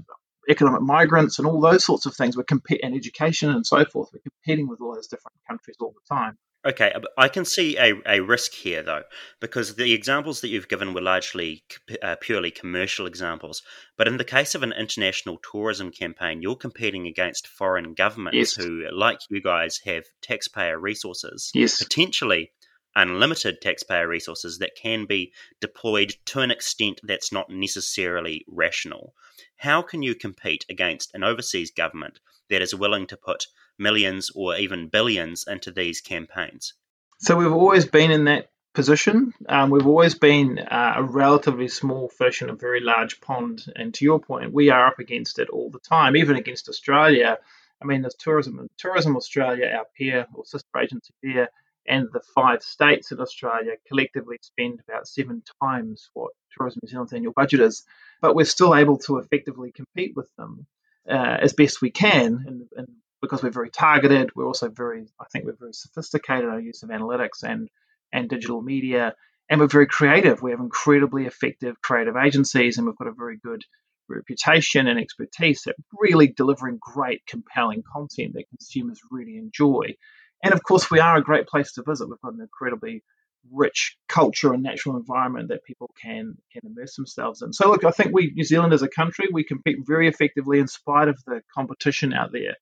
economic 0.50 0.82
migrants 0.82 1.38
and 1.38 1.46
all 1.46 1.60
those 1.60 1.84
sorts 1.84 2.06
of 2.06 2.14
things. 2.14 2.36
We're 2.36 2.42
competing 2.44 2.84
and 2.84 2.94
education 2.94 3.50
and 3.50 3.66
so 3.66 3.84
forth. 3.84 4.10
We're 4.12 4.20
competing 4.20 4.68
with 4.68 4.80
all 4.80 4.94
those 4.94 5.06
different 5.06 5.36
countries 5.48 5.76
all 5.80 5.94
the 5.94 6.14
time. 6.14 6.36
Okay, 6.66 6.92
I 7.16 7.28
can 7.28 7.46
see 7.46 7.78
a, 7.78 7.94
a 8.04 8.20
risk 8.20 8.52
here 8.52 8.82
though, 8.82 9.04
because 9.40 9.76
the 9.76 9.94
examples 9.94 10.42
that 10.42 10.48
you've 10.48 10.68
given 10.68 10.92
were 10.92 11.00
largely 11.00 11.64
uh, 12.02 12.16
purely 12.20 12.50
commercial 12.50 13.06
examples. 13.06 13.62
But 13.96 14.08
in 14.08 14.18
the 14.18 14.24
case 14.24 14.54
of 14.54 14.62
an 14.62 14.74
international 14.78 15.38
tourism 15.50 15.90
campaign, 15.90 16.42
you're 16.42 16.56
competing 16.56 17.06
against 17.06 17.48
foreign 17.48 17.94
governments 17.94 18.36
yes. 18.36 18.54
who, 18.56 18.84
like 18.92 19.20
you 19.30 19.40
guys, 19.40 19.80
have 19.86 20.04
taxpayer 20.20 20.78
resources, 20.78 21.50
yes. 21.54 21.82
potentially 21.82 22.50
unlimited 22.94 23.60
taxpayer 23.60 24.08
resources 24.08 24.58
that 24.58 24.74
can 24.74 25.06
be 25.06 25.32
deployed 25.60 26.14
to 26.26 26.40
an 26.40 26.50
extent 26.50 27.00
that's 27.02 27.32
not 27.32 27.50
necessarily 27.50 28.44
rational. 28.48 29.14
How 29.56 29.82
can 29.82 30.02
you 30.02 30.14
compete 30.14 30.64
against 30.68 31.14
an 31.14 31.22
overseas 31.22 31.70
government 31.70 32.20
that 32.48 32.62
is 32.62 32.74
willing 32.74 33.06
to 33.08 33.16
put 33.16 33.46
millions 33.78 34.30
or 34.34 34.56
even 34.56 34.88
billions 34.88 35.44
into 35.46 35.70
these 35.70 36.00
campaigns? 36.00 36.74
So 37.18 37.36
we've 37.36 37.52
always 37.52 37.84
been 37.84 38.10
in 38.10 38.24
that 38.24 38.50
position. 38.72 39.32
Um, 39.48 39.70
we've 39.70 39.86
always 39.86 40.14
been 40.14 40.58
uh, 40.58 40.94
a 40.96 41.02
relatively 41.02 41.68
small 41.68 42.08
fish 42.08 42.42
in 42.42 42.50
a 42.50 42.54
very 42.54 42.80
large 42.80 43.20
pond. 43.20 43.66
And 43.76 43.92
to 43.94 44.04
your 44.04 44.20
point, 44.20 44.52
we 44.52 44.70
are 44.70 44.86
up 44.86 44.98
against 44.98 45.38
it 45.38 45.50
all 45.50 45.70
the 45.70 45.80
time, 45.80 46.16
even 46.16 46.36
against 46.36 46.68
Australia. 46.68 47.38
I 47.82 47.84
mean, 47.84 48.02
there's 48.02 48.14
tourism, 48.14 48.68
tourism 48.76 49.16
Australia, 49.16 49.66
our 49.76 49.86
peer 49.96 50.26
or 50.34 50.44
sister 50.44 50.78
agency 50.78 51.14
there, 51.22 51.48
and 51.86 52.08
the 52.12 52.20
five 52.34 52.62
states 52.62 53.12
in 53.12 53.20
Australia 53.20 53.72
collectively 53.88 54.36
spend 54.42 54.80
about 54.86 55.08
seven 55.08 55.42
times 55.62 56.10
what 56.14 56.32
Tourism 56.56 56.80
New 56.82 56.88
Zealand's 56.88 57.12
annual 57.12 57.32
budget 57.34 57.60
is. 57.60 57.84
But 58.20 58.34
we're 58.34 58.44
still 58.44 58.74
able 58.74 58.98
to 58.98 59.18
effectively 59.18 59.72
compete 59.72 60.12
with 60.14 60.30
them 60.36 60.66
uh, 61.08 61.38
as 61.40 61.52
best 61.52 61.80
we 61.80 61.90
can, 61.90 62.44
and, 62.46 62.62
and 62.76 62.88
because 63.22 63.42
we're 63.42 63.50
very 63.50 63.70
targeted. 63.70 64.30
We're 64.34 64.46
also 64.46 64.68
very, 64.68 65.06
I 65.20 65.24
think, 65.32 65.44
we're 65.44 65.56
very 65.58 65.72
sophisticated 65.72 66.44
in 66.44 66.50
our 66.50 66.60
use 66.60 66.82
of 66.82 66.90
analytics 66.90 67.42
and 67.42 67.68
and 68.12 68.28
digital 68.28 68.60
media, 68.60 69.14
and 69.48 69.60
we're 69.60 69.68
very 69.68 69.86
creative. 69.86 70.42
We 70.42 70.50
have 70.50 70.60
incredibly 70.60 71.26
effective 71.26 71.80
creative 71.80 72.16
agencies, 72.16 72.76
and 72.76 72.86
we've 72.86 72.96
got 72.96 73.08
a 73.08 73.12
very 73.12 73.38
good 73.42 73.64
reputation 74.08 74.88
and 74.88 74.98
expertise 74.98 75.66
at 75.66 75.76
really 75.98 76.26
delivering 76.26 76.78
great, 76.80 77.24
compelling 77.26 77.82
content 77.92 78.34
that 78.34 78.48
consumers 78.48 79.00
really 79.10 79.36
enjoy. 79.36 79.94
And 80.42 80.54
of 80.54 80.62
course, 80.62 80.90
we 80.90 81.00
are 81.00 81.16
a 81.16 81.22
great 81.22 81.46
place 81.46 81.72
to 81.72 81.82
visit. 81.82 82.08
We've 82.08 82.20
got 82.20 82.34
an 82.34 82.40
incredibly 82.40 83.02
rich 83.50 83.96
culture 84.08 84.52
and 84.52 84.62
natural 84.62 84.96
environment 84.96 85.48
that 85.48 85.64
people 85.64 85.90
can 86.00 86.36
can 86.52 86.62
immerse 86.64 86.96
themselves 86.96 87.42
in. 87.42 87.52
So 87.52 87.68
look, 87.68 87.84
I 87.84 87.90
think 87.90 88.12
we 88.12 88.32
New 88.34 88.44
Zealand 88.44 88.72
as 88.72 88.82
a 88.82 88.88
country, 88.88 89.28
we 89.32 89.44
compete 89.44 89.78
very 89.86 90.08
effectively 90.08 90.58
in 90.58 90.68
spite 90.68 91.08
of 91.08 91.18
the 91.26 91.42
competition 91.54 92.12
out 92.12 92.32
there. 92.32 92.56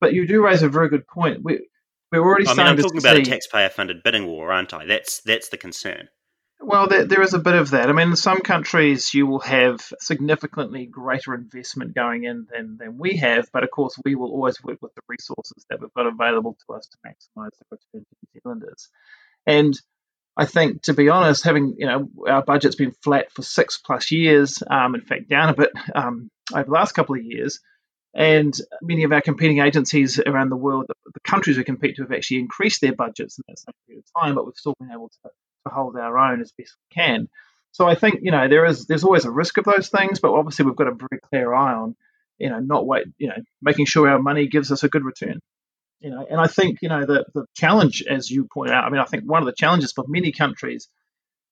But 0.00 0.14
you 0.14 0.26
do 0.26 0.42
raise 0.42 0.62
a 0.62 0.68
very 0.68 0.88
good 0.88 1.06
point. 1.06 1.40
We 1.42 1.66
we're 2.10 2.20
already 2.20 2.46
I 2.46 2.54
mean, 2.54 2.66
I'm 2.66 2.76
talking 2.76 2.98
about 2.98 3.16
see, 3.16 3.22
a 3.22 3.24
taxpayer-funded 3.24 4.02
bidding 4.02 4.26
war, 4.26 4.52
aren't 4.52 4.74
I? 4.74 4.84
That's 4.84 5.20
that's 5.22 5.48
the 5.48 5.56
concern. 5.56 6.08
Well, 6.64 6.86
there, 6.86 7.04
there 7.04 7.22
is 7.22 7.34
a 7.34 7.40
bit 7.40 7.54
of 7.54 7.70
that. 7.70 7.88
I 7.88 7.92
mean, 7.92 8.10
in 8.10 8.16
some 8.16 8.40
countries, 8.40 9.12
you 9.12 9.26
will 9.26 9.40
have 9.40 9.80
significantly 9.98 10.86
greater 10.86 11.34
investment 11.34 11.94
going 11.94 12.24
in 12.24 12.46
than, 12.52 12.76
than 12.78 12.98
we 12.98 13.16
have, 13.16 13.48
but 13.52 13.64
of 13.64 13.70
course, 13.70 13.98
we 14.04 14.14
will 14.14 14.30
always 14.30 14.62
work 14.62 14.78
with 14.80 14.94
the 14.94 15.02
resources 15.08 15.66
that 15.68 15.80
we've 15.80 15.92
got 15.94 16.06
available 16.06 16.56
to 16.66 16.74
us 16.74 16.86
to 16.86 16.96
maximise 17.04 17.50
the 17.58 17.64
return 17.70 18.06
to 18.06 18.16
New 18.34 18.40
Zealanders. 18.40 18.88
And 19.44 19.74
I 20.36 20.46
think, 20.46 20.82
to 20.82 20.94
be 20.94 21.08
honest, 21.08 21.44
having 21.44 21.74
you 21.78 21.86
know 21.86 22.08
our 22.26 22.42
budget's 22.42 22.76
been 22.76 22.92
flat 23.02 23.32
for 23.32 23.42
six 23.42 23.78
plus 23.78 24.10
years, 24.12 24.62
um, 24.70 24.94
in 24.94 25.02
fact, 25.02 25.28
down 25.28 25.50
a 25.50 25.54
bit 25.54 25.70
um, 25.94 26.30
over 26.54 26.64
the 26.64 26.70
last 26.70 26.92
couple 26.92 27.16
of 27.16 27.24
years. 27.24 27.60
And 28.14 28.54
many 28.82 29.04
of 29.04 29.12
our 29.12 29.22
competing 29.22 29.60
agencies 29.60 30.20
around 30.20 30.50
the 30.50 30.56
world, 30.56 30.86
the 30.88 31.20
countries 31.20 31.56
we 31.56 31.64
compete 31.64 31.96
to, 31.96 32.02
have 32.02 32.12
actually 32.12 32.40
increased 32.40 32.82
their 32.82 32.94
budgets 32.94 33.38
in 33.38 33.44
that 33.48 33.58
same 33.58 33.74
period 33.86 34.04
of 34.04 34.22
time, 34.22 34.34
but 34.34 34.44
we've 34.44 34.54
still 34.54 34.74
been 34.78 34.90
able 34.92 35.08
to, 35.08 35.30
to 35.66 35.74
hold 35.74 35.96
our 35.96 36.18
own 36.18 36.40
as 36.40 36.52
best 36.52 36.76
we 36.90 36.94
can. 37.02 37.28
So 37.72 37.88
I 37.88 37.94
think 37.94 38.20
you 38.22 38.30
know 38.30 38.48
there 38.48 38.66
is 38.66 38.86
there's 38.86 39.04
always 39.04 39.24
a 39.24 39.30
risk 39.30 39.58
of 39.58 39.64
those 39.64 39.88
things, 39.88 40.20
but 40.20 40.32
obviously 40.32 40.64
we've 40.64 40.76
got 40.76 40.88
a 40.88 40.94
very 40.94 41.20
clear 41.30 41.54
eye 41.54 41.74
on 41.74 41.96
you 42.38 42.50
know 42.50 42.58
not 42.58 42.86
wait 42.86 43.06
you 43.18 43.28
know 43.28 43.36
making 43.60 43.86
sure 43.86 44.08
our 44.08 44.20
money 44.20 44.48
gives 44.48 44.70
us 44.70 44.82
a 44.82 44.88
good 44.88 45.04
return. 45.04 45.40
You 46.00 46.10
know, 46.10 46.26
and 46.28 46.40
I 46.40 46.48
think 46.48 46.78
you 46.82 46.88
know 46.88 47.06
the 47.06 47.24
the 47.34 47.46
challenge, 47.54 48.02
as 48.08 48.30
you 48.30 48.48
pointed 48.52 48.74
out, 48.74 48.84
I 48.84 48.90
mean 48.90 49.00
I 49.00 49.04
think 49.04 49.24
one 49.24 49.42
of 49.42 49.46
the 49.46 49.54
challenges 49.56 49.92
for 49.92 50.04
many 50.06 50.32
countries 50.32 50.88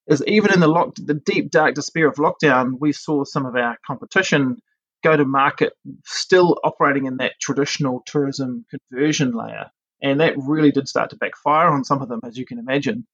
is 0.07 0.23
even 0.27 0.53
in 0.53 0.59
the 0.59 0.67
lock 0.67 0.93
the 0.95 1.13
deep 1.13 1.51
dark 1.51 1.75
despair 1.75 2.07
of 2.07 2.15
lockdown, 2.15 2.73
we 2.79 2.91
saw 2.91 3.23
some 3.23 3.45
of 3.45 3.55
our 3.55 3.77
competition 3.85 4.57
go 5.03 5.15
to 5.15 5.25
market 5.25 5.73
still 6.05 6.59
operating 6.63 7.05
in 7.05 7.17
that 7.17 7.33
traditional 7.39 8.03
tourism 8.05 8.65
conversion 8.69 9.31
layer. 9.31 9.71
And 10.01 10.19
that 10.19 10.33
really 10.37 10.71
did 10.71 10.87
start 10.87 11.11
to 11.11 11.15
backfire 11.15 11.69
on 11.69 11.83
some 11.83 12.01
of 12.01 12.09
them, 12.09 12.21
as 12.23 12.37
you 12.37 12.45
can 12.45 12.59
imagine. 12.59 13.05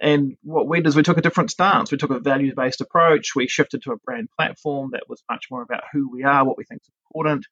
And 0.00 0.36
what 0.42 0.68
we 0.68 0.78
did 0.78 0.88
is 0.88 0.96
we 0.96 1.02
took 1.02 1.18
a 1.18 1.22
different 1.22 1.50
stance. 1.50 1.90
We 1.90 1.98
took 1.98 2.10
a 2.10 2.20
values 2.20 2.54
based 2.56 2.80
approach. 2.80 3.34
We 3.34 3.48
shifted 3.48 3.82
to 3.82 3.92
a 3.92 3.96
brand 3.96 4.28
platform 4.36 4.90
that 4.92 5.08
was 5.08 5.22
much 5.30 5.46
more 5.50 5.62
about 5.62 5.84
who 5.92 6.10
we 6.10 6.22
are, 6.24 6.44
what 6.44 6.58
we 6.58 6.64
think 6.64 6.82
is 6.82 6.90
important, 7.10 7.46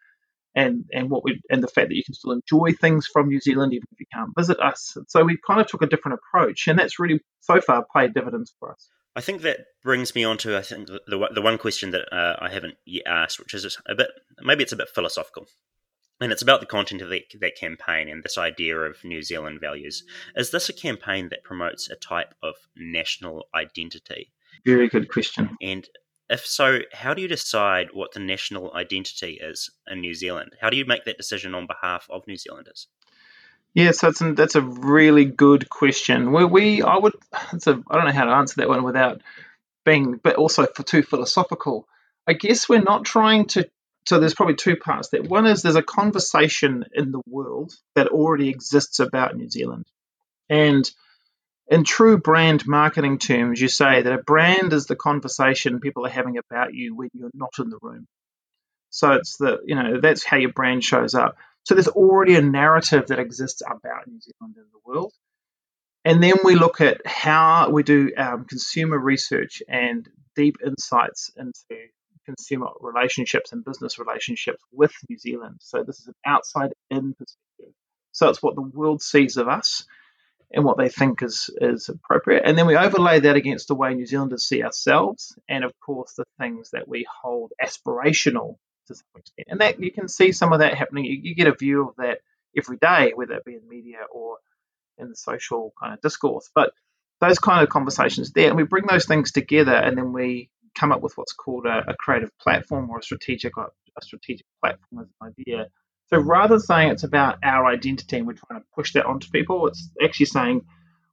and 0.55 0.85
and 0.93 1.11
what 1.11 1.25
we 1.25 1.41
and 1.51 1.63
the 1.63 1.69
fact 1.69 1.89
that 1.89 1.97
you 1.97 2.05
can 2.05 2.15
still 2.15 2.33
enjoy 2.33 2.73
things 2.73 3.07
from 3.07 3.29
New 3.29 3.41
Zealand 3.41 3.73
even 3.73 3.87
if 3.93 4.01
you 4.01 4.07
can't 4.13 4.31
visit 4.37 4.61
us. 4.61 4.97
So 5.09 5.25
we 5.25 5.39
kind 5.47 5.61
of 5.61 5.67
took 5.67 5.83
a 5.83 5.87
different 5.87 6.19
approach, 6.19 6.69
and 6.69 6.79
that's 6.79 6.99
really 6.99 7.21
so 7.41 7.61
far 7.61 7.87
paid 7.95 8.15
dividends 8.15 8.55
for 8.59 8.73
us. 8.73 8.89
I 9.17 9.21
think 9.21 9.43
that 9.43 9.67
brings 9.83 10.15
me 10.15 10.25
on 10.25 10.39
to 10.39 10.57
I 10.57 10.63
think 10.63 10.89
the 10.89 11.29
the 11.33 11.43
one 11.43 11.59
question 11.59 11.93
that 11.93 12.13
uh, 12.13 12.37
I 12.41 12.51
haven't 12.51 12.75
yet 12.85 13.07
asked, 13.07 13.39
which 13.39 13.55
is 13.55 13.79
a 13.87 13.95
bit 13.95 14.09
maybe 14.43 14.63
it's 14.63 14.73
a 14.73 14.77
bit 14.77 14.89
philosophical, 14.89 15.47
and 16.25 16.33
it's 16.33 16.41
about 16.41 16.61
the 16.61 16.67
content 16.67 17.03
of 17.03 17.11
that, 17.11 17.25
that 17.39 17.55
campaign 17.55 18.09
and 18.09 18.23
this 18.23 18.39
idea 18.39 18.79
of 18.79 19.05
New 19.05 19.23
Zealand 19.23 19.61
values. 19.61 20.05
Is 20.35 20.51
this 20.51 20.71
a 20.71 20.73
campaign 20.73 21.29
that 21.29 21.45
promotes 21.45 21.91
a 21.91 21.97
type 21.97 22.35
of 22.43 22.55
national 22.75 23.45
identity? 23.55 24.33
Very 24.65 24.89
good 24.89 25.11
question. 25.11 25.55
And 25.61 25.87
if 26.31 26.47
so, 26.47 26.79
how 26.95 27.13
do 27.13 27.21
you 27.21 27.29
decide 27.29 27.89
what 27.93 28.13
the 28.13 28.21
national 28.21 28.73
identity 28.73 29.35
is 29.35 29.71
in 29.87 30.01
New 30.01 30.15
Zealand? 30.15 30.53
How 30.63 30.71
do 30.71 30.79
you 30.79 30.87
make 30.87 31.05
that 31.05 31.19
decision 31.19 31.55
on 31.55 31.67
behalf 31.67 32.07
of 32.09 32.27
New 32.27 32.39
Zealanders? 32.39 32.89
Yeah, 33.75 33.91
so 33.91 34.09
it's 34.09 34.23
an, 34.23 34.35
that's 34.35 34.55
a 34.55 34.63
really 34.63 35.27
good 35.27 35.69
question. 35.69 36.33
We, 36.33 36.47
we 36.47 36.83
I 36.83 36.97
would, 36.97 37.13
it's 37.53 37.67
a, 37.67 37.83
I 37.91 37.97
don't 37.97 38.07
know 38.07 38.13
how 38.13 38.25
to 38.25 38.33
answer 38.33 38.63
that 38.63 38.71
one 38.71 38.83
without 38.83 39.21
being, 39.85 40.19
but 40.23 40.37
also 40.37 40.65
for 40.65 40.85
too 40.85 41.03
philosophical. 41.03 41.87
I 42.27 42.33
guess 42.33 42.67
we're 42.67 42.81
not 42.81 43.05
trying 43.05 43.45
to. 43.49 43.69
So 44.07 44.19
there's 44.19 44.35
probably 44.35 44.57
two 44.57 44.77
parts. 44.77 45.09
That 45.11 45.25
one 45.29 45.47
is 45.47 45.63
there's 45.63 45.77
a 45.77 45.83
conversation 45.83 46.85
in 46.93 47.11
the 47.11 47.23
world 47.27 47.73
that 47.95 48.09
already 48.09 48.51
exists 48.51 49.01
about 49.01 49.37
New 49.37 49.49
Zealand, 49.49 49.87
and 50.49 50.91
in 51.69 51.85
true 51.85 52.19
brand 52.19 52.67
marketing 52.67 53.19
terms, 53.19 53.61
you 53.61 53.69
say 53.69 54.03
that 54.03 54.13
a 54.13 54.23
brand 54.23 54.73
is 54.73 54.87
the 54.87 54.97
conversation 54.97 55.81
people 55.81 56.05
are 56.05 56.11
having 56.11 56.37
about 56.37 56.75
you 56.75 56.95
when 56.95 57.09
you're 57.15 57.31
not 57.33 57.55
in 57.59 57.71
the 57.71 57.79
room. 57.81 58.07
So 58.91 59.13
it's 59.13 59.37
the 59.39 59.59
you 59.65 59.75
know 59.75 60.01
that's 60.01 60.25
how 60.25 60.37
your 60.37 60.53
brand 60.53 60.85
shows 60.85 61.15
up. 61.15 61.37
So 61.65 61.75
there's 61.75 61.89
already 61.89 62.37
a 62.37 62.43
narrative 62.43 63.07
that 63.07 63.19
exists 63.19 63.63
about 63.63 64.07
New 64.07 64.21
Zealand 64.21 64.57
in 64.57 64.65
the 64.73 64.81
world. 64.85 65.13
And 66.05 66.23
then 66.23 66.35
we 66.45 66.55
look 66.55 66.83
at 66.83 67.07
how 67.07 67.71
we 67.71 67.83
do 67.83 68.13
um, 68.19 68.45
consumer 68.45 68.99
research 68.99 69.63
and 69.67 70.07
deep 70.37 70.57
insights 70.65 71.31
into 71.37 71.89
consumer 72.25 72.69
relationships 72.81 73.53
and 73.53 73.65
business 73.65 73.99
relationships 73.99 74.63
with 74.73 74.93
New 75.09 75.19
Zealand. 75.19 75.57
So 75.61 75.83
this 75.83 76.01
is 76.01 76.09
an 76.09 76.15
outside 76.27 76.73
in 76.91 77.15
perspective. 77.15 77.75
So 78.13 78.29
it's 78.29 78.43
what 78.43 78.55
the 78.55 78.63
world 78.63 79.03
sees 79.03 79.37
of 79.37 79.49
us 79.49 79.85
and 80.53 80.65
what 80.65 80.79
they 80.79 80.89
think 80.89 81.23
is 81.23 81.51
is 81.61 81.89
appropriate. 81.89 82.43
And 82.45 82.57
then 82.57 82.67
we 82.67 82.77
overlay 82.77 83.21
that 83.21 83.37
against 83.37 83.69
the 83.69 83.75
way 83.75 83.95
New 83.95 84.07
Zealanders 84.07 84.47
see 84.47 84.63
ourselves 84.63 85.37
and 85.49 85.65
of 85.65 85.73
course 85.85 86.15
the 86.15 86.25
things 86.39 86.71
that 86.71 86.87
we 86.87 87.07
hold 87.23 87.53
aspirational 87.63 88.57
to 88.87 88.95
some 88.95 89.05
extent. 89.17 89.49
And 89.51 89.61
that 89.61 89.81
you 89.81 89.91
can 89.91 90.09
see 90.09 90.33
some 90.33 90.53
of 90.53 90.61
that 90.61 90.75
happening. 90.75 91.05
You, 91.05 91.19
you 91.23 91.35
get 91.35 91.49
a 91.49 91.55
view 91.55 91.89
of 91.89 91.97
that 91.97 92.19
every 92.57 92.77
day, 92.77 93.13
whether 93.15 93.35
it 93.35 93.45
be 93.45 93.55
in 93.55 93.69
media 93.69 93.99
or 94.13 94.39
in 94.99 95.09
the 95.09 95.17
social 95.17 95.73
kind 95.81 95.95
of 95.95 96.01
discourse. 96.01 96.51
But 96.55 96.73
those 97.21 97.39
kind 97.39 97.63
of 97.63 97.69
conversations 97.69 98.33
there, 98.33 98.49
and 98.49 98.57
we 98.57 98.65
bring 98.65 98.87
those 98.89 99.07
things 99.07 99.33
together, 99.33 99.75
and 99.75 99.97
then 99.97 100.13
we 100.13 100.51
come 100.75 100.93
up 100.93 101.03
with 101.03 101.17
what's 101.17 101.33
called 101.33 101.67
a, 101.67 101.85
a 101.89 101.95
creative 101.99 102.31
platform 102.39 102.91
or 102.91 102.99
a 102.99 103.03
strategic 103.03 103.57
uh, 103.59 103.67
a 103.97 104.03
strategic 104.05 104.47
platform 104.61 105.03
as 105.03 105.09
an 105.21 105.35
idea. 105.39 105.67
So 106.09 106.19
rather 106.19 106.57
than 106.57 106.61
saying 106.61 106.91
it's 106.91 107.05
about 107.05 107.39
our 107.43 107.67
identity 107.67 108.19
and 108.19 108.27
we're 108.27 108.35
trying 108.35 108.61
to 108.61 108.67
push 108.75 108.93
that 108.93 109.07
onto 109.07 109.31
people, 109.31 109.67
it's 109.67 109.91
actually 110.03 110.27
saying 110.27 110.63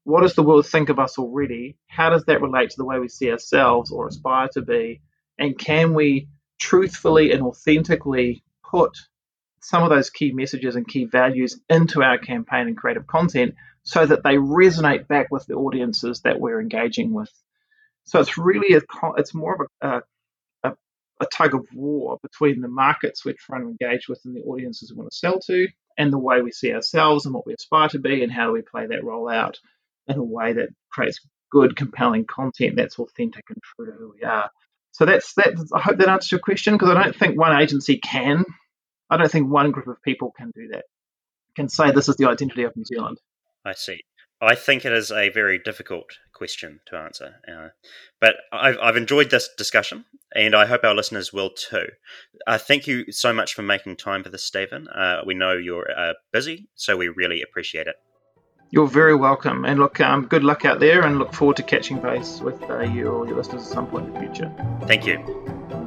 what 0.04 0.22
does 0.22 0.34
the 0.34 0.44
world 0.44 0.66
think 0.66 0.90
of 0.90 1.00
us 1.00 1.18
already? 1.18 1.78
How 1.88 2.10
does 2.10 2.26
that 2.26 2.42
relate 2.42 2.72
to 2.72 2.78
the 2.78 2.86
way 2.86 3.00
we 3.00 3.08
see 3.08 3.32
ourselves 3.32 3.92
or 3.92 4.08
aspire 4.08 4.50
to 4.54 4.62
be? 4.62 5.02
And 5.38 5.58
can 5.58 5.94
we 5.94 6.28
truthfully 6.60 7.32
and 7.32 7.44
authentically 7.44 8.44
put 8.64 8.98
some 9.62 9.84
of 9.84 9.90
those 9.90 10.10
key 10.10 10.32
messages 10.32 10.76
and 10.76 10.88
key 10.88 11.06
values 11.06 11.60
into 11.70 12.02
our 12.02 12.18
campaign 12.18 12.68
and 12.68 12.78
creative 12.78 13.06
content 13.06 13.54
so 13.84 14.06
that 14.06 14.24
they 14.24 14.36
resonate 14.36 15.08
back 15.08 15.28
with 15.32 15.46
the 15.46 15.54
audiences 15.54 16.22
that 16.22 16.40
we're 16.40 16.60
engaging 16.60 17.14
with. 17.14 17.32
So 18.06 18.20
it's 18.20 18.38
really 18.38 18.76
a, 18.76 18.82
it's 19.18 19.34
more 19.34 19.56
of 19.56 19.68
a, 19.82 20.02
a, 20.68 20.74
a 21.22 21.26
tug 21.28 21.56
of 21.56 21.68
war 21.74 22.18
between 22.22 22.62
the 22.62 22.68
markets 22.68 23.24
we're 23.24 23.36
trying 23.40 23.62
to 23.62 23.70
engage 23.70 24.08
with 24.08 24.20
and 24.26 24.36
the 24.36 24.42
audiences 24.42 24.92
we 24.92 24.98
want 24.98 25.12
to 25.12 25.18
sell 25.18 25.40
to, 25.48 25.68
and 25.98 26.12
the 26.12 26.18
way 26.18 26.42
we 26.42 26.52
see 26.52 26.74
ourselves 26.74 27.26
and 27.26 27.34
what 27.34 27.46
we 27.46 27.54
aspire 27.54 27.90
to 27.90 28.00
be, 28.00 28.24
and 28.24 28.32
how 28.32 28.48
do 28.48 28.54
we 28.54 28.62
play 28.62 28.88
that 28.88 29.04
role 29.04 29.30
out 29.30 29.60
in 30.08 30.18
a 30.18 30.24
way 30.24 30.54
that 30.54 30.70
creates 30.92 31.20
good, 31.52 31.76
compelling 31.76 32.26
content 32.26 32.76
that's 32.76 32.98
authentic 32.98 33.44
and 33.50 33.58
true 33.62 33.86
to 33.86 33.92
who 33.92 34.14
we 34.16 34.24
are. 34.24 34.50
So 34.94 35.06
that's 35.06 35.34
that. 35.36 35.54
I 35.74 35.80
hope 35.80 35.98
that 35.98 36.10
answers 36.10 36.32
your 36.32 36.40
question 36.40 36.74
because 36.74 36.90
I 36.90 37.02
don't 37.02 37.16
think 37.16 37.38
one 37.38 37.60
agency 37.60 37.98
can. 37.98 38.44
I 39.10 39.18
don't 39.18 39.32
think 39.32 39.50
one 39.50 39.72
group 39.72 39.88
of 39.88 40.02
people 40.02 40.34
can 40.36 40.52
do 40.56 40.70
that. 40.70 40.86
Can 41.56 41.70
say 41.70 41.92
this 41.92 42.10
is 42.10 42.16
the 42.16 42.30
identity 42.30 42.64
of 42.64 42.76
New 42.76 42.86
Zealand. 42.86 43.18
I 43.64 43.74
see. 43.74 44.02
I 44.42 44.56
think 44.56 44.86
it 44.86 44.92
is 44.92 45.12
a 45.12 45.30
very 45.30 45.60
difficult 45.60 46.18
question 46.42 46.80
to 46.88 46.96
answer, 46.96 47.36
uh, 47.48 47.68
but 48.20 48.34
I've, 48.52 48.76
I've, 48.82 48.98
enjoyed 48.98 49.30
this 49.30 49.48
discussion, 49.60 50.06
and 50.34 50.56
I 50.56 50.66
hope 50.66 50.84
our 50.84 50.96
listeners 50.96 51.32
will 51.32 51.52
too. 51.52 51.86
Uh, 52.48 52.58
thank 52.58 52.88
you 52.88 53.12
so 53.12 53.32
much 53.32 53.54
for 53.54 53.62
making 53.62 53.98
time 53.98 54.24
for 54.24 54.30
this, 54.30 54.44
Stephen. 54.44 54.88
Uh, 54.88 55.22
we 55.24 55.36
know 55.36 55.54
you're 55.54 55.88
uh, 55.96 56.14
busy, 56.34 56.68
so 56.74 56.98
we 56.98 57.10
really 57.10 57.44
appreciate 57.44 57.86
it. 57.86 57.96
You're 58.72 58.88
very 58.88 59.14
welcome. 59.14 59.66
And 59.66 59.80
look, 59.80 60.00
um, 60.02 60.26
good 60.26 60.44
luck 60.44 60.66
out 60.66 60.80
there 60.80 61.04
and 61.04 61.20
look 61.20 61.32
forward 61.32 61.58
to 61.58 61.64
catching 61.64 62.00
base 62.00 62.40
with 62.40 62.60
uh, 62.64 62.80
you 62.80 63.06
or 63.10 63.28
your 63.28 63.38
listeners 63.38 63.68
at 63.68 63.72
some 63.72 63.86
point 63.86 64.08
in 64.08 64.14
the 64.14 64.20
future. 64.22 64.52
Thank 64.88 65.06
you. 65.06 65.81